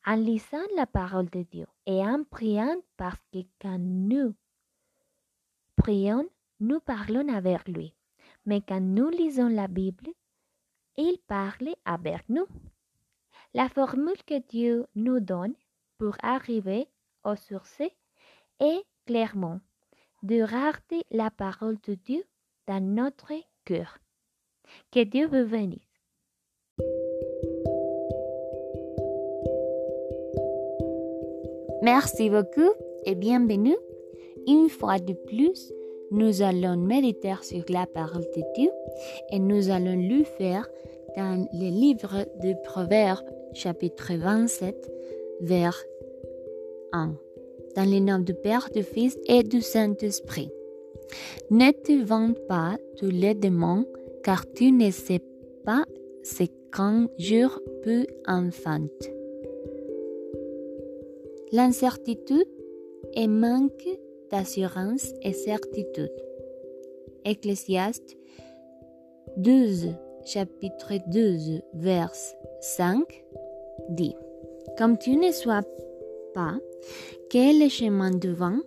en 0.06 0.16
lisant 0.16 0.66
la 0.76 0.86
parole 0.86 1.30
de 1.30 1.42
Dieu 1.42 1.66
et 1.86 2.00
en 2.00 2.24
priant 2.24 2.76
parce 2.96 3.20
que 3.32 3.38
quand 3.60 3.78
nous 3.78 4.34
prions, 5.76 6.28
nous 6.60 6.80
parlons 6.80 7.28
avec 7.28 7.66
lui. 7.68 7.94
Mais 8.46 8.60
quand 8.60 8.80
nous 8.80 9.10
lisons 9.10 9.48
la 9.48 9.68
Bible, 9.68 10.08
il 10.96 11.18
parle 11.26 11.74
avec 11.84 12.28
nous. 12.28 12.46
La 13.54 13.68
formule 13.68 14.22
que 14.26 14.40
Dieu 14.48 14.86
nous 14.94 15.20
donne 15.20 15.54
pour 15.98 16.16
arriver 16.22 16.88
au 17.24 17.36
succès 17.36 17.94
est 18.62 18.82
clairement 19.06 19.60
de 20.22 20.38
garder 20.38 21.02
la 21.10 21.30
parole 21.30 21.76
de 21.86 21.94
Dieu 21.94 22.22
dans 22.66 22.80
notre 22.80 23.32
cœur. 23.64 23.98
Que 24.90 25.04
Dieu 25.04 25.26
vous 25.26 25.50
bénisse. 25.50 25.80
Merci 31.82 32.30
beaucoup 32.30 32.72
et 33.04 33.16
bienvenue. 33.16 33.76
Une 34.46 34.68
fois 34.68 35.00
de 35.00 35.14
plus, 35.14 35.72
nous 36.12 36.42
allons 36.42 36.76
méditer 36.76 37.34
sur 37.42 37.64
la 37.68 37.86
parole 37.86 38.26
de 38.36 38.42
Dieu 38.54 38.70
et 39.30 39.40
nous 39.40 39.68
allons 39.70 39.96
le 39.96 40.22
faire 40.22 40.68
dans 41.16 41.48
le 41.52 41.70
livre 41.70 42.24
de 42.40 42.54
Proverbes 42.62 43.28
chapitre 43.54 44.14
27 44.14 44.90
vers 45.40 45.76
1 46.92 47.16
dans 47.76 47.90
le 47.90 48.00
nom 48.00 48.18
du 48.18 48.34
Père, 48.34 48.68
du 48.74 48.82
Fils 48.82 49.16
et 49.26 49.42
du 49.42 49.60
Saint-Esprit. 49.60 50.50
Ne 51.50 51.70
te 51.72 52.04
vante 52.04 52.38
pas 52.48 52.76
tous 52.96 53.10
les 53.10 53.34
démons, 53.34 53.86
car 54.22 54.44
tu 54.52 54.72
ne 54.72 54.90
sais 54.90 55.20
pas 55.64 55.84
ce 56.22 56.44
qu'un 56.72 57.08
jour 57.18 57.60
peut 57.82 58.06
enfante. 58.26 59.10
L'incertitude 61.52 62.48
est 63.14 63.28
manque 63.28 63.88
d'assurance 64.30 65.12
et 65.22 65.32
certitude. 65.32 66.12
Ecclésiaste 67.24 68.16
12, 69.36 69.90
chapitre 70.24 70.94
12, 71.08 71.60
vers 71.74 72.12
5 72.60 73.02
dit 73.90 74.14
Comme 74.78 74.96
tu 74.96 75.16
ne 75.16 75.30
sois 75.30 75.62
pas 76.34 76.56
quel 77.30 77.56
est 77.56 77.64
le 77.64 77.68
chemin 77.68 78.10
devant, 78.10 78.58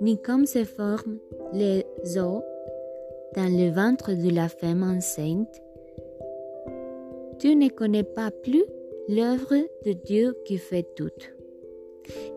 ni 0.00 0.20
comme 0.20 0.46
se 0.46 0.64
forment 0.64 1.18
les 1.52 1.84
os 2.16 2.42
dans 3.34 3.50
le 3.50 3.70
ventre 3.70 4.12
de 4.12 4.30
la 4.30 4.48
femme 4.48 4.82
enceinte. 4.82 5.60
Tu 7.38 7.56
ne 7.56 7.68
connais 7.68 8.04
pas 8.04 8.30
plus 8.30 8.64
l'œuvre 9.08 9.54
de 9.84 9.92
Dieu 9.92 10.36
qui 10.44 10.58
fait 10.58 10.86
tout. 10.94 11.10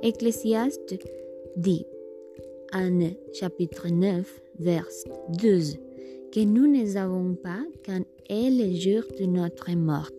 Ecclésiaste 0.02 0.96
dit 1.56 1.86
en 2.74 3.00
chapitre 3.34 3.88
9, 3.90 4.42
vers 4.60 4.88
12, 5.40 5.78
que 6.34 6.40
nous 6.42 6.68
ne 6.68 6.86
savons 6.86 7.36
pas 7.36 7.62
quand 7.86 8.04
est 8.30 8.50
le 8.50 8.76
jour 8.76 9.04
de 9.20 9.26
notre 9.26 9.72
mort. 9.72 10.12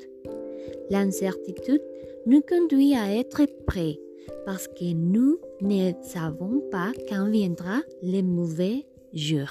L'incertitude 0.90 1.82
nous 2.26 2.40
conduit 2.40 2.94
à 2.94 3.14
être 3.14 3.42
prêts 3.66 3.98
parce 4.44 4.68
que 4.68 4.92
nous 4.94 5.38
ne 5.60 5.92
savons 6.02 6.60
pas 6.70 6.92
quand 7.08 7.28
viendra 7.28 7.80
le 8.02 8.22
mauvais 8.22 8.86
jour. 9.12 9.48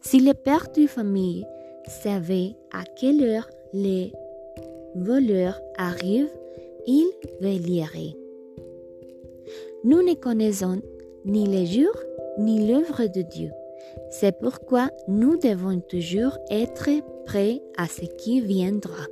Si 0.00 0.20
le 0.20 0.34
père 0.34 0.66
de 0.76 0.86
famille 0.86 1.44
savait 1.86 2.54
à 2.72 2.84
quelle 2.84 3.22
heure 3.22 3.48
les 3.72 4.12
voleurs 4.94 5.60
arrivent, 5.78 6.32
il 6.86 7.10
veillerait. 7.40 8.16
Nous 9.84 10.02
ne 10.02 10.14
connaissons 10.14 10.80
ni 11.24 11.46
les 11.46 11.66
jours 11.66 11.98
ni 12.38 12.66
l'œuvre 12.66 13.06
de 13.06 13.22
Dieu. 13.22 13.50
C'est 14.10 14.38
pourquoi 14.38 14.90
nous 15.08 15.36
devons 15.36 15.80
toujours 15.80 16.38
être 16.50 16.88
prêts 17.24 17.60
à 17.76 17.86
ce 17.86 18.02
qui 18.02 18.40
viendra. 18.40 19.06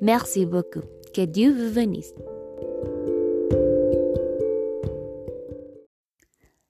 Merci 0.00 0.46
beaucoup. 0.46 0.82
Que 1.12 1.24
Dieu 1.24 1.52
vous 1.52 1.74
bénisse. 1.74 2.12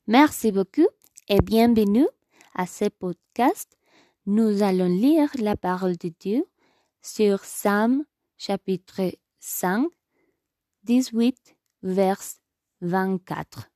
Merci 0.08 0.52
beaucoup 0.52 0.86
et 1.28 1.40
bienvenue 1.40 2.06
à 2.54 2.68
ce 2.68 2.84
podcast. 2.84 3.76
Nous 4.24 4.62
allons 4.62 4.86
lire 4.86 5.28
la 5.36 5.56
parole 5.56 5.96
de 5.96 6.12
Dieu 6.20 6.44
sur 7.02 7.40
Psalm 7.40 8.04
chapitre 8.36 9.00
5, 9.40 9.88
18, 10.84 11.56
vers 11.82 12.20
24. 12.82 13.68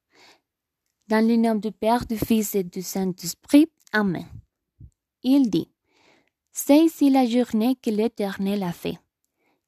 Dans 1.09 1.27
le 1.27 1.35
nom 1.35 1.57
du 1.57 1.73
Père, 1.73 2.07
du 2.07 2.17
Fils 2.17 2.55
et 2.55 2.63
du 2.63 2.81
Saint-Esprit. 2.81 3.69
Amen. 3.91 4.27
Il 5.25 5.51
dit, 5.51 5.73
C'est 6.53 6.85
ici 6.85 7.11
la 7.11 7.27
journée 7.27 7.75
que 7.75 7.91
l'Éternel 7.91 8.63
a 8.63 8.73
fait, 8.73 9.01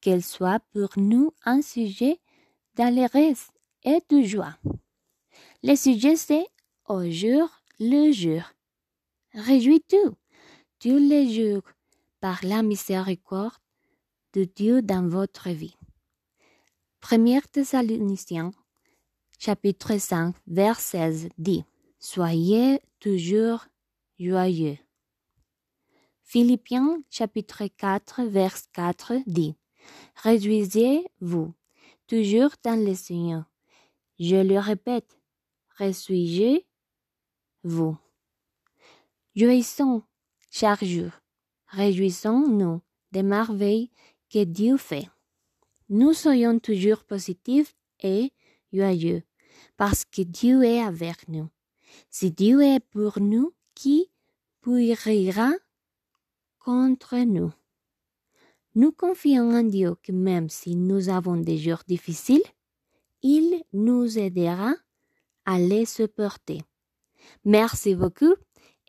qu'elle 0.00 0.22
soit 0.22 0.60
pour 0.72 0.90
nous 0.96 1.32
un 1.44 1.60
sujet 1.60 2.20
d'allégresse 2.76 3.50
et 3.82 3.98
de 4.08 4.22
joie. 4.22 4.56
Le 5.64 5.76
sujet 5.76 6.16
c'est 6.16 6.48
au 6.88 7.08
jour 7.08 7.48
le 7.78 8.10
jour. 8.10 8.42
Réjouis-toi 9.32 10.10
tous 10.80 10.98
les 10.98 11.32
jours 11.32 11.62
par 12.18 12.40
la 12.44 12.64
miséricorde 12.64 13.52
de 14.32 14.42
Dieu 14.42 14.82
dans 14.82 15.08
votre 15.08 15.50
vie. 15.50 15.76
Première 16.98 17.48
Thessaloniciens 17.48 18.50
chapitre 19.38 19.98
5, 19.98 20.34
verset 20.48 21.12
16 21.12 21.28
dit, 21.38 21.64
Soyez 22.00 22.80
toujours 22.98 23.64
joyeux. 24.18 24.78
Philippiens 26.24 26.98
chapitre 27.08 27.68
4, 27.76 28.24
verset 28.24 28.66
4 28.72 29.12
dit, 29.28 29.54
Réjouissez-vous 30.24 31.54
toujours 32.08 32.50
dans 32.64 32.84
le 32.84 32.96
Seigneur. 32.96 33.44
Je 34.18 34.36
le 34.36 34.58
répète, 34.58 35.21
réjouissez-vous. 35.76 37.96
Jouissons 39.34 40.02
chaque 40.50 40.84
jour. 40.84 41.10
Réjouissons-nous 41.68 42.82
des 43.12 43.22
merveilles 43.22 43.90
que 44.30 44.44
Dieu 44.44 44.76
fait. 44.76 45.08
Nous 45.88 46.12
soyons 46.12 46.58
toujours 46.58 47.04
positifs 47.04 47.74
et 48.00 48.30
joyeux 48.72 49.22
parce 49.76 50.04
que 50.04 50.22
Dieu 50.22 50.64
est 50.64 50.80
avec 50.80 51.28
nous. 51.28 51.48
Si 52.10 52.30
Dieu 52.30 52.62
est 52.62 52.80
pour 52.80 53.20
nous, 53.20 53.52
qui 53.74 54.10
pourra 54.60 55.52
contre 56.58 57.16
nous? 57.18 57.52
Nous 58.74 58.92
confions 58.92 59.50
en 59.50 59.64
Dieu 59.64 59.96
que 60.02 60.12
même 60.12 60.48
si 60.48 60.76
nous 60.76 61.08
avons 61.08 61.36
des 61.36 61.58
jours 61.58 61.82
difficiles, 61.86 62.42
il 63.22 63.62
nous 63.72 64.18
aidera 64.18 64.74
à 65.46 65.58
les 65.58 65.84
supporter. 65.84 66.62
Merci 67.44 67.94
beaucoup 67.94 68.34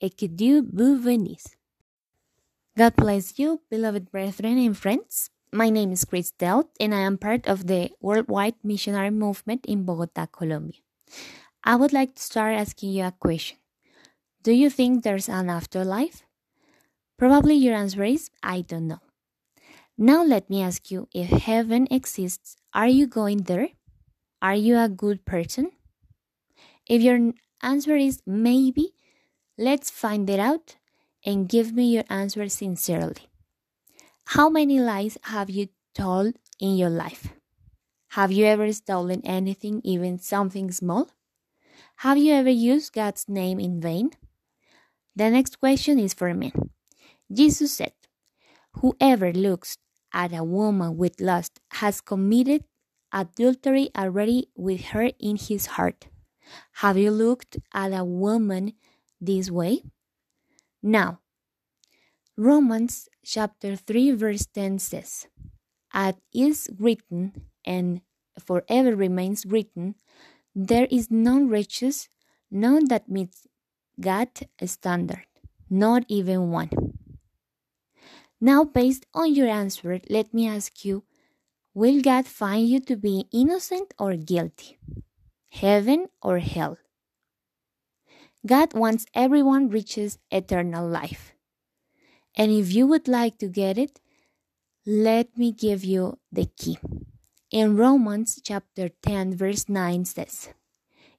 et 0.02 0.10
que 0.10 0.26
Dieu 0.26 0.64
vous 0.74 0.98
bénisse. 0.98 1.58
God 2.78 2.96
bless 2.96 3.38
you, 3.38 3.62
beloved 3.70 4.12
brethren 4.12 4.58
and 4.58 4.76
friends. 4.76 5.30
My 5.52 5.70
name 5.70 5.92
is 5.92 6.06
Christelle, 6.06 6.70
and 6.80 6.94
I 6.94 7.02
am 7.02 7.20
part 7.20 7.48
of 7.48 7.68
the 7.68 7.92
worldwide 8.02 8.56
missionary 8.64 9.12
movement 9.12 9.66
in 9.68 9.84
Bogota, 9.84 10.26
Colombia. 10.26 10.82
I 11.64 11.76
would 11.76 11.94
like 11.94 12.16
to 12.16 12.22
start 12.22 12.56
asking 12.56 12.94
you 12.94 13.04
a 13.04 13.12
question. 13.12 13.58
Do 14.42 14.52
you 14.52 14.70
think 14.70 15.04
there's 15.04 15.30
an 15.30 15.50
afterlife? 15.50 16.24
Probably 17.18 17.54
your 17.54 17.76
answer 17.76 18.04
is 18.04 18.30
I 18.42 18.62
don't 18.62 18.88
know. 18.88 19.00
Now 19.98 20.24
let 20.24 20.50
me 20.50 20.64
ask 20.64 20.90
you 20.90 21.08
if 21.14 21.30
heaven 21.30 21.88
exists, 21.92 22.58
are 22.74 22.88
you 22.88 23.06
going 23.06 23.44
there? 23.44 23.70
Are 24.42 24.56
you 24.56 24.78
a 24.80 24.90
good 24.90 25.24
person? 25.24 25.72
If 26.88 27.02
your 27.02 27.32
answer 27.62 27.96
is 27.96 28.22
maybe, 28.26 28.94
let's 29.58 29.90
find 29.90 30.30
it 30.30 30.40
out 30.40 30.76
and 31.26 31.48
give 31.48 31.74
me 31.74 31.94
your 31.94 32.04
answer 32.10 32.48
sincerely. 32.50 33.30
How 34.26 34.50
many 34.50 34.80
lies 34.80 35.18
have 35.24 35.50
you 35.50 35.70
told 35.94 36.36
in 36.60 36.76
your 36.76 36.90
life? 36.90 37.34
Have 38.10 38.32
you 38.32 38.46
ever 38.46 38.72
stolen 38.74 39.22
anything, 39.24 39.82
even 39.84 40.20
something 40.20 40.72
small? 40.72 41.10
Have 41.98 42.18
you 42.18 42.34
ever 42.34 42.50
used 42.50 42.94
God's 42.94 43.28
name 43.28 43.60
in 43.60 43.82
vain? 43.82 44.12
The 45.16 45.30
next 45.30 45.60
question 45.60 46.00
is 46.00 46.14
for 46.14 46.34
men. 46.34 46.52
Jesus 47.32 47.72
said, 47.72 47.94
Whoever 48.82 49.32
looks 49.32 49.78
at 50.14 50.34
a 50.34 50.44
woman 50.44 50.98
with 50.98 51.22
lust 51.22 51.60
has 51.72 52.02
committed 52.02 52.66
adultery 53.12 53.90
already 53.96 54.50
with 54.56 54.82
her 54.94 55.12
in 55.20 55.38
his 55.38 55.78
heart. 55.78 56.08
Have 56.84 56.98
you 56.98 57.12
looked 57.12 57.58
at 57.74 57.94
a 57.94 58.04
woman 58.04 58.74
this 59.20 59.50
way? 59.50 59.84
Now, 60.82 61.20
Romans 62.36 63.08
chapter 63.24 63.76
3 63.76 64.12
verse 64.12 64.46
10 64.48 64.80
says, 64.80 65.28
As 65.94 66.16
is 66.34 66.70
written, 66.80 67.48
and 67.66 68.02
forever 68.40 68.96
remains 68.96 69.46
written, 69.46 69.96
there 70.56 70.88
is 70.92 71.10
none 71.10 71.50
righteous, 71.50 72.10
none 72.52 72.88
that 72.90 73.10
meets 73.10 73.48
God's 74.00 74.44
standard, 74.66 75.26
not 75.70 76.04
even 76.08 76.52
one. 76.52 76.70
Now, 78.42 78.64
based 78.66 79.06
on 79.14 79.34
your 79.34 79.48
answer, 79.48 80.02
let 80.10 80.34
me 80.34 80.48
ask 80.48 80.84
you 80.84 81.04
Will 81.76 82.02
God 82.02 82.28
find 82.28 82.68
you 82.68 82.80
to 82.82 82.96
be 82.96 83.26
innocent 83.32 83.96
or 83.98 84.16
guilty? 84.16 84.78
Heaven 85.54 86.08
or 86.20 86.40
hell? 86.40 86.78
God 88.44 88.74
wants 88.74 89.06
everyone 89.14 89.70
reaches 89.70 90.18
eternal 90.32 90.88
life. 90.88 91.34
And 92.36 92.52
if 92.52 92.74
you 92.74 92.88
would 92.88 93.08
like 93.08 93.38
to 93.38 93.48
get 93.48 93.78
it, 93.78 94.02
let 94.84 95.38
me 95.38 95.52
give 95.52 95.84
you 95.84 96.18
the 96.32 96.50
key. 96.58 96.80
In 97.52 97.78
Romans 97.78 98.42
chapter 98.44 98.90
10 99.04 99.38
verse 99.38 99.70
9 99.70 100.06
says, 100.06 100.50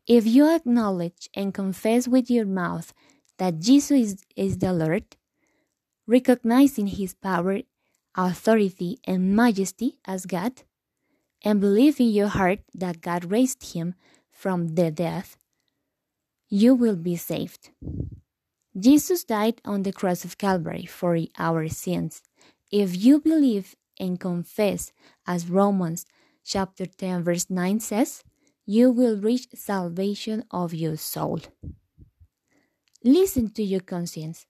If 0.05 0.27
you 0.27 0.53
acknowledge 0.53 1.31
and 1.33 1.55
confess 1.55 2.09
with 2.09 2.29
your 2.29 2.45
mouth 2.45 2.93
that 3.39 3.61
Jesus 3.61 3.91
is, 3.91 4.17
is 4.35 4.59
the 4.59 4.73
Lord, 4.73 5.05
recognizing 6.09 6.89
his 6.89 7.15
power, 7.15 7.61
authority, 8.17 8.99
and 9.05 9.37
majesty 9.37 10.01
as 10.05 10.27
God, 10.27 10.63
and 11.43 11.61
believe 11.61 12.01
in 12.01 12.09
your 12.09 12.29
heart 12.29 12.61
that 12.75 13.01
God 13.01 13.31
raised 13.31 13.75
him 13.75 13.95
from 14.35 14.75
the 14.75 14.91
death, 14.91 15.37
you 16.49 16.75
will 16.75 16.97
be 16.97 17.17
saved. 17.17 17.71
Jesus 18.79 19.25
died 19.25 19.61
on 19.65 19.85
the 19.85 19.93
cross 19.93 20.25
of 20.25 20.37
Calvary 20.37 20.85
for 20.85 21.19
our 21.39 21.69
sins. 21.69 22.23
If 22.71 23.03
you 23.05 23.21
believe 23.21 23.77
and 23.99 24.19
confess, 24.19 24.93
as 25.27 25.49
Romans 25.49 26.05
chapter 26.45 26.85
10 26.85 27.23
verse 27.23 27.49
9 27.49 27.81
says, 27.81 28.25
you 28.67 28.91
will 28.91 29.17
reach 29.17 29.49
salvation 29.55 30.45
of 30.51 30.75
your 30.75 30.97
soul. 30.97 31.41
Listen 33.05 33.51
to 33.51 33.63
your 33.63 33.81
conscience. 33.81 34.47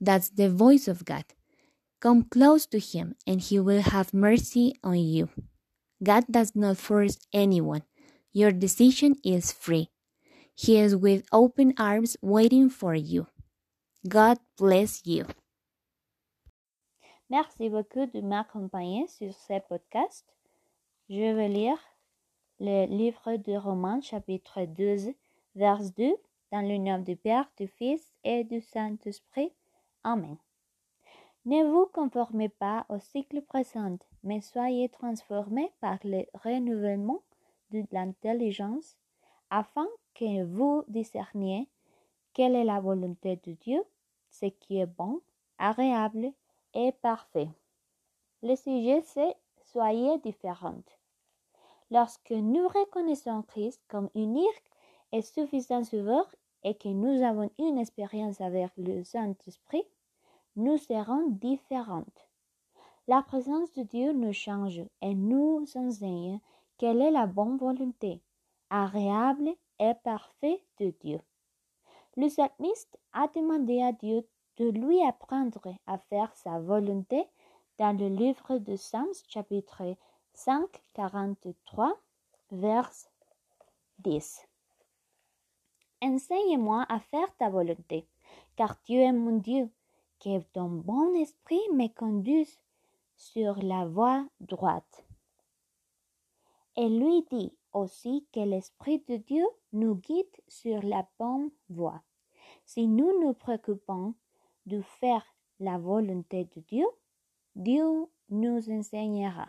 That's 0.00 0.28
the 0.28 0.50
voice 0.50 0.86
of 0.88 1.04
God. 1.04 1.24
Come 2.00 2.24
close 2.24 2.66
to 2.66 2.78
Him, 2.78 3.14
and 3.26 3.40
He 3.40 3.58
will 3.58 3.80
have 3.80 4.12
mercy 4.12 4.74
on 4.84 4.98
you. 4.98 5.30
God 6.02 6.24
does 6.30 6.54
not 6.54 6.76
force 6.76 7.18
anyone. 7.32 7.82
Your 8.36 8.52
decision 8.52 9.16
is 9.24 9.50
free. 9.50 9.88
He 10.54 10.78
is 10.78 10.94
with 10.94 11.24
open 11.32 11.72
arms 11.78 12.18
waiting 12.20 12.68
for 12.68 12.94
you. 12.94 13.28
God 14.06 14.36
bless 14.58 15.00
you. 15.06 15.24
Merci 17.30 17.70
beaucoup 17.70 18.04
de 18.04 18.20
m'accompagner 18.20 19.06
sur 19.06 19.32
ce 19.32 19.58
podcast. 19.66 20.26
Je 21.08 21.34
vais 21.34 21.48
lire 21.48 21.78
le 22.60 22.84
livre 22.84 23.38
de 23.38 23.56
Romains 23.56 24.02
chapitre 24.02 24.66
12, 24.66 25.14
vers 25.54 25.90
2, 25.96 26.14
dans 26.52 26.60
le 26.60 26.76
nom 26.76 26.98
du 26.98 27.16
Père, 27.16 27.50
du 27.56 27.66
Fils 27.66 28.12
et 28.22 28.44
du 28.44 28.60
Saint-Esprit. 28.60 29.50
Amen. 30.04 30.36
Ne 31.46 31.64
vous 31.64 31.86
conformez 31.86 32.50
pas 32.50 32.84
au 32.90 32.98
cycle 32.98 33.40
présent, 33.40 33.96
mais 34.22 34.42
soyez 34.42 34.90
transformés 34.90 35.72
par 35.80 35.96
le 36.04 36.26
renouvellement 36.44 37.22
de 37.70 37.84
l'intelligence, 37.92 38.96
afin 39.50 39.86
que 40.14 40.44
vous 40.44 40.84
discerniez 40.88 41.68
quelle 42.32 42.54
est 42.54 42.64
la 42.64 42.80
volonté 42.80 43.40
de 43.44 43.52
Dieu, 43.52 43.82
ce 44.30 44.46
qui 44.46 44.78
est 44.78 44.86
bon, 44.86 45.20
agréable 45.58 46.32
et 46.74 46.92
parfait. 46.92 47.48
Le 48.42 48.54
sujet, 48.56 49.00
c'est 49.02 49.36
Soyez 49.66 50.18
différentes. 50.18 50.98
Lorsque 51.90 52.30
nous 52.30 52.68
reconnaissons 52.68 53.42
Christ 53.42 53.82
comme 53.88 54.08
unique 54.14 54.64
et 55.12 55.22
suffisant 55.22 55.82
sauveur 55.82 56.24
et 56.62 56.74
que 56.74 56.88
nous 56.88 57.22
avons 57.22 57.50
une 57.58 57.76
expérience 57.76 58.40
avec 58.40 58.70
le 58.76 59.02
Saint-Esprit, 59.02 59.82
nous 60.54 60.78
serons 60.78 61.28
différentes. 61.28 62.28
La 63.08 63.22
présence 63.22 63.72
de 63.72 63.82
Dieu 63.82 64.12
nous 64.12 64.32
change 64.32 64.82
et 65.02 65.14
nous 65.14 65.66
enseigne 65.74 66.40
quelle 66.78 67.00
est 67.00 67.10
la 67.10 67.26
bonne 67.26 67.56
volonté, 67.56 68.20
agréable 68.70 69.50
et 69.78 69.94
parfaite 70.04 70.62
de 70.78 70.92
Dieu. 71.00 71.20
Le 72.16 72.28
psalmiste 72.28 72.98
a 73.12 73.28
demandé 73.28 73.82
à 73.82 73.92
Dieu 73.92 74.26
de 74.56 74.68
lui 74.70 75.02
apprendre 75.02 75.74
à 75.86 75.98
faire 75.98 76.34
sa 76.34 76.58
volonté 76.60 77.24
dans 77.78 77.96
le 77.96 78.08
livre 78.08 78.58
de 78.58 78.74
Psaumes 78.76 79.12
chapitre 79.28 79.96
5, 80.32 80.64
43, 80.94 81.98
vers 82.50 82.90
10. 83.98 84.46
Enseigne-moi 86.02 86.84
à 86.88 87.00
faire 87.00 87.34
ta 87.36 87.48
volonté, 87.48 88.06
car 88.56 88.82
tu 88.82 88.94
es 88.94 89.12
mon 89.12 89.38
Dieu, 89.38 89.70
que 90.20 90.40
ton 90.52 90.68
bon 90.68 91.14
esprit 91.14 91.60
me 91.72 91.88
conduise 91.88 92.58
sur 93.16 93.62
la 93.62 93.86
voie 93.86 94.26
droite. 94.40 95.06
Et 96.78 96.90
lui 96.90 97.22
dit 97.32 97.52
aussi 97.72 98.26
que 98.34 98.40
l'Esprit 98.40 99.02
de 99.08 99.16
Dieu 99.16 99.44
nous 99.72 99.94
guide 99.94 100.26
sur 100.46 100.82
la 100.82 101.08
bonne 101.18 101.50
voie. 101.70 102.02
Si 102.66 102.86
nous 102.86 103.18
nous 103.22 103.32
préoccupons 103.32 104.14
de 104.66 104.82
faire 104.82 105.24
la 105.58 105.78
volonté 105.78 106.44
de 106.54 106.60
Dieu, 106.68 106.84
Dieu 107.54 108.06
nous 108.28 108.70
enseignera. 108.70 109.48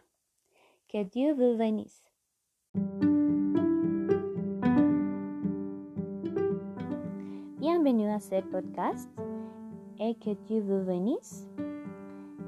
Que 0.87 1.03
Dieu 1.03 1.33
vous 1.33 1.57
bénisse. 1.57 2.01
Bienvenue 7.59 8.09
à 8.09 8.21
ce 8.21 8.39
podcast 8.39 9.09
et 9.99 10.15
que 10.15 10.29
Dieu 10.45 10.61
vous 10.61 10.85
bénisse. 10.85 11.45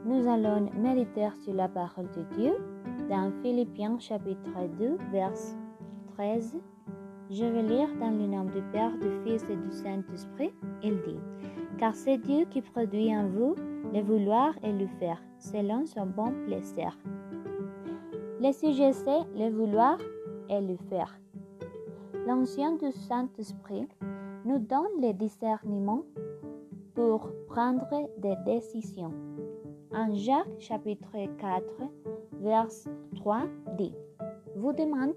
Nous 0.06 0.26
allons 0.26 0.72
méditer 0.72 1.28
sur 1.44 1.54
la 1.54 1.68
parole 1.68 2.10
de 2.12 2.24
Dieu 2.38 2.79
dans 3.10 3.32
Philippiens 3.42 3.98
chapitre 3.98 4.68
2, 4.78 4.98
verset 5.12 5.56
13. 6.14 6.58
Je 7.32 7.44
vais 7.44 7.64
lire 7.64 7.90
dans 8.00 8.12
le 8.12 8.28
nom 8.28 8.44
du 8.44 8.62
Père, 8.72 8.96
du 9.00 9.10
Fils 9.24 9.44
et 9.50 9.56
du 9.56 9.72
Saint-Esprit. 9.72 10.52
Il 10.84 11.02
dit, 11.02 11.20
Car 11.80 11.96
c'est 11.96 12.20
Dieu 12.20 12.46
qui 12.52 12.62
produit 12.62 13.16
en 13.16 13.28
vous 13.28 13.56
le 13.94 14.02
vouloir 14.02 14.54
et 14.64 14.72
le 14.72 14.86
faire, 15.00 15.20
selon 15.40 15.88
son 15.88 16.06
bon 16.06 16.32
plaisir. 16.46 16.96
Le 18.40 18.52
sujet 18.52 18.94
c'est 18.94 19.26
le 19.36 19.50
vouloir 19.50 19.98
et 20.48 20.62
le 20.62 20.78
faire. 20.90 21.20
L'ancien 22.28 22.76
du 22.76 22.92
Saint-Esprit 22.92 23.88
nous 24.46 24.60
donne 24.60 25.02
le 25.02 25.14
discernement 25.14 26.04
pour 26.94 27.28
prendre 27.48 27.88
des 28.20 28.36
décisions. 28.46 29.14
En 29.92 30.14
Jacques 30.14 30.60
chapitre 30.60 31.12
4, 31.40 31.64
verset 32.42 32.90
3 33.16 33.44
dit, 33.78 33.94
Vous 34.56 34.74
demandez 34.74 35.16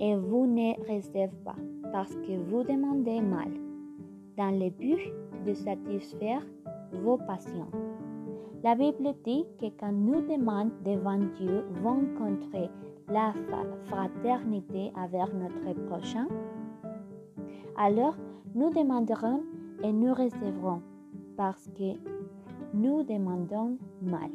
et 0.00 0.14
vous 0.16 0.46
ne 0.46 0.74
recevez 0.88 1.28
pas, 1.44 1.56
parce 1.92 2.14
que 2.14 2.36
vous 2.48 2.62
demandez 2.62 3.20
mal, 3.20 3.50
dans 4.36 4.50
le 4.50 4.70
but 4.70 5.12
de 5.44 5.54
satisfaire 5.54 6.42
vos 6.92 7.18
passions. 7.18 7.70
La 8.62 8.74
Bible 8.74 9.14
dit 9.24 9.44
que 9.60 9.66
quand 9.78 9.92
nous 9.92 10.20
demandons 10.22 10.72
devant 10.84 11.18
Dieu 11.38 11.64
rencontrer 11.82 12.68
la 13.08 13.32
fraternité 13.84 14.92
avec 14.96 15.32
notre 15.34 15.80
prochain, 15.86 16.26
alors 17.76 18.16
nous 18.54 18.70
demanderons 18.70 19.42
et 19.84 19.92
nous 19.92 20.12
recevrons 20.12 20.82
parce 21.36 21.68
que 21.76 21.94
nous 22.74 23.04
demandons 23.04 23.78
mal. 24.02 24.30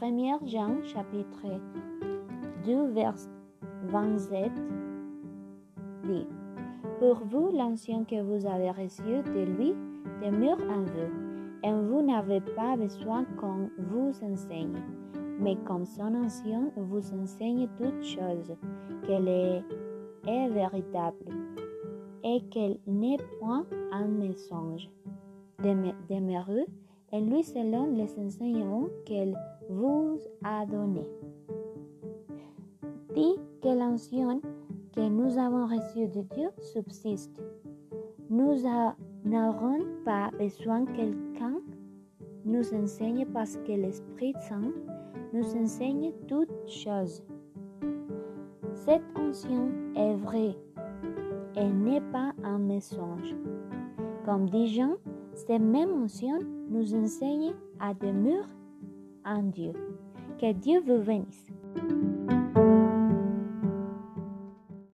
1 0.00 0.46
Jean 0.46 0.80
chapitre 0.84 1.60
2 2.64 2.86
verset 2.92 3.28
27 3.86 4.52
dit 6.04 6.26
Pour 7.00 7.16
vous, 7.24 7.50
l'ancien 7.52 8.04
que 8.04 8.22
vous 8.22 8.46
avez 8.46 8.70
reçu 8.70 9.02
de 9.02 9.44
lui 9.56 9.74
demeure 10.22 10.58
en 10.70 10.82
vous, 10.82 11.64
et 11.64 11.72
vous 11.72 12.02
n'avez 12.02 12.40
pas 12.40 12.76
besoin 12.76 13.24
qu'on 13.40 13.70
vous 13.76 14.12
enseigne, 14.22 14.80
mais 15.40 15.56
comme 15.66 15.84
son 15.84 16.14
ancien 16.14 16.70
vous 16.76 17.12
enseigne 17.14 17.68
toutes 17.76 18.04
choses, 18.04 18.54
qu'elle 19.04 19.26
est, 19.26 19.64
véritable 20.50 21.24
et 22.22 22.40
qu'elle 22.50 22.78
n'est 22.86 23.16
point 23.40 23.66
un 23.90 24.06
mensonge. 24.06 24.88
Demeurez 25.58 26.66
et 27.12 27.20
lui 27.20 27.42
selon 27.42 27.86
les 27.96 28.18
enseignements 28.18 28.88
qu'elle 29.06 29.34
vous 29.68 30.18
a 30.44 30.64
donnés. 30.66 31.08
Dit 33.14 33.36
que 33.62 33.68
l'ancien 33.68 34.40
que 34.94 35.08
nous 35.08 35.38
avons 35.38 35.66
reçu 35.66 36.06
de 36.08 36.22
Dieu 36.34 36.48
subsiste. 36.58 37.32
Nous 38.30 38.56
n'aurons 39.24 39.80
pas 40.04 40.30
besoin 40.38 40.84
que 40.84 40.96
quelqu'un 40.96 41.54
nous 42.44 42.74
enseigne 42.74 43.26
parce 43.26 43.56
que 43.58 43.72
l'Esprit 43.72 44.34
Saint 44.48 44.72
nous 45.32 45.56
enseigne 45.56 46.12
toutes 46.26 46.68
choses. 46.68 47.22
Cet 48.74 49.02
ancien 49.16 49.68
est 49.94 50.14
vrai 50.14 50.56
et 51.56 51.68
n'est 51.68 52.00
pas 52.12 52.32
un 52.42 52.58
mensonge. 52.58 53.36
Comme 54.24 54.48
dit 54.48 54.68
Jean, 54.68 54.96
ces 55.34 55.58
mêmes 55.58 56.02
ancien 56.02 56.38
nous 56.70 56.94
enseigne 56.94 57.54
à 57.80 57.94
demeurer 57.94 58.57
en. 59.28 59.50
Que 60.38 60.52
Dieu 60.52 60.80
vous 60.86 61.02
bénisse. 61.02 61.52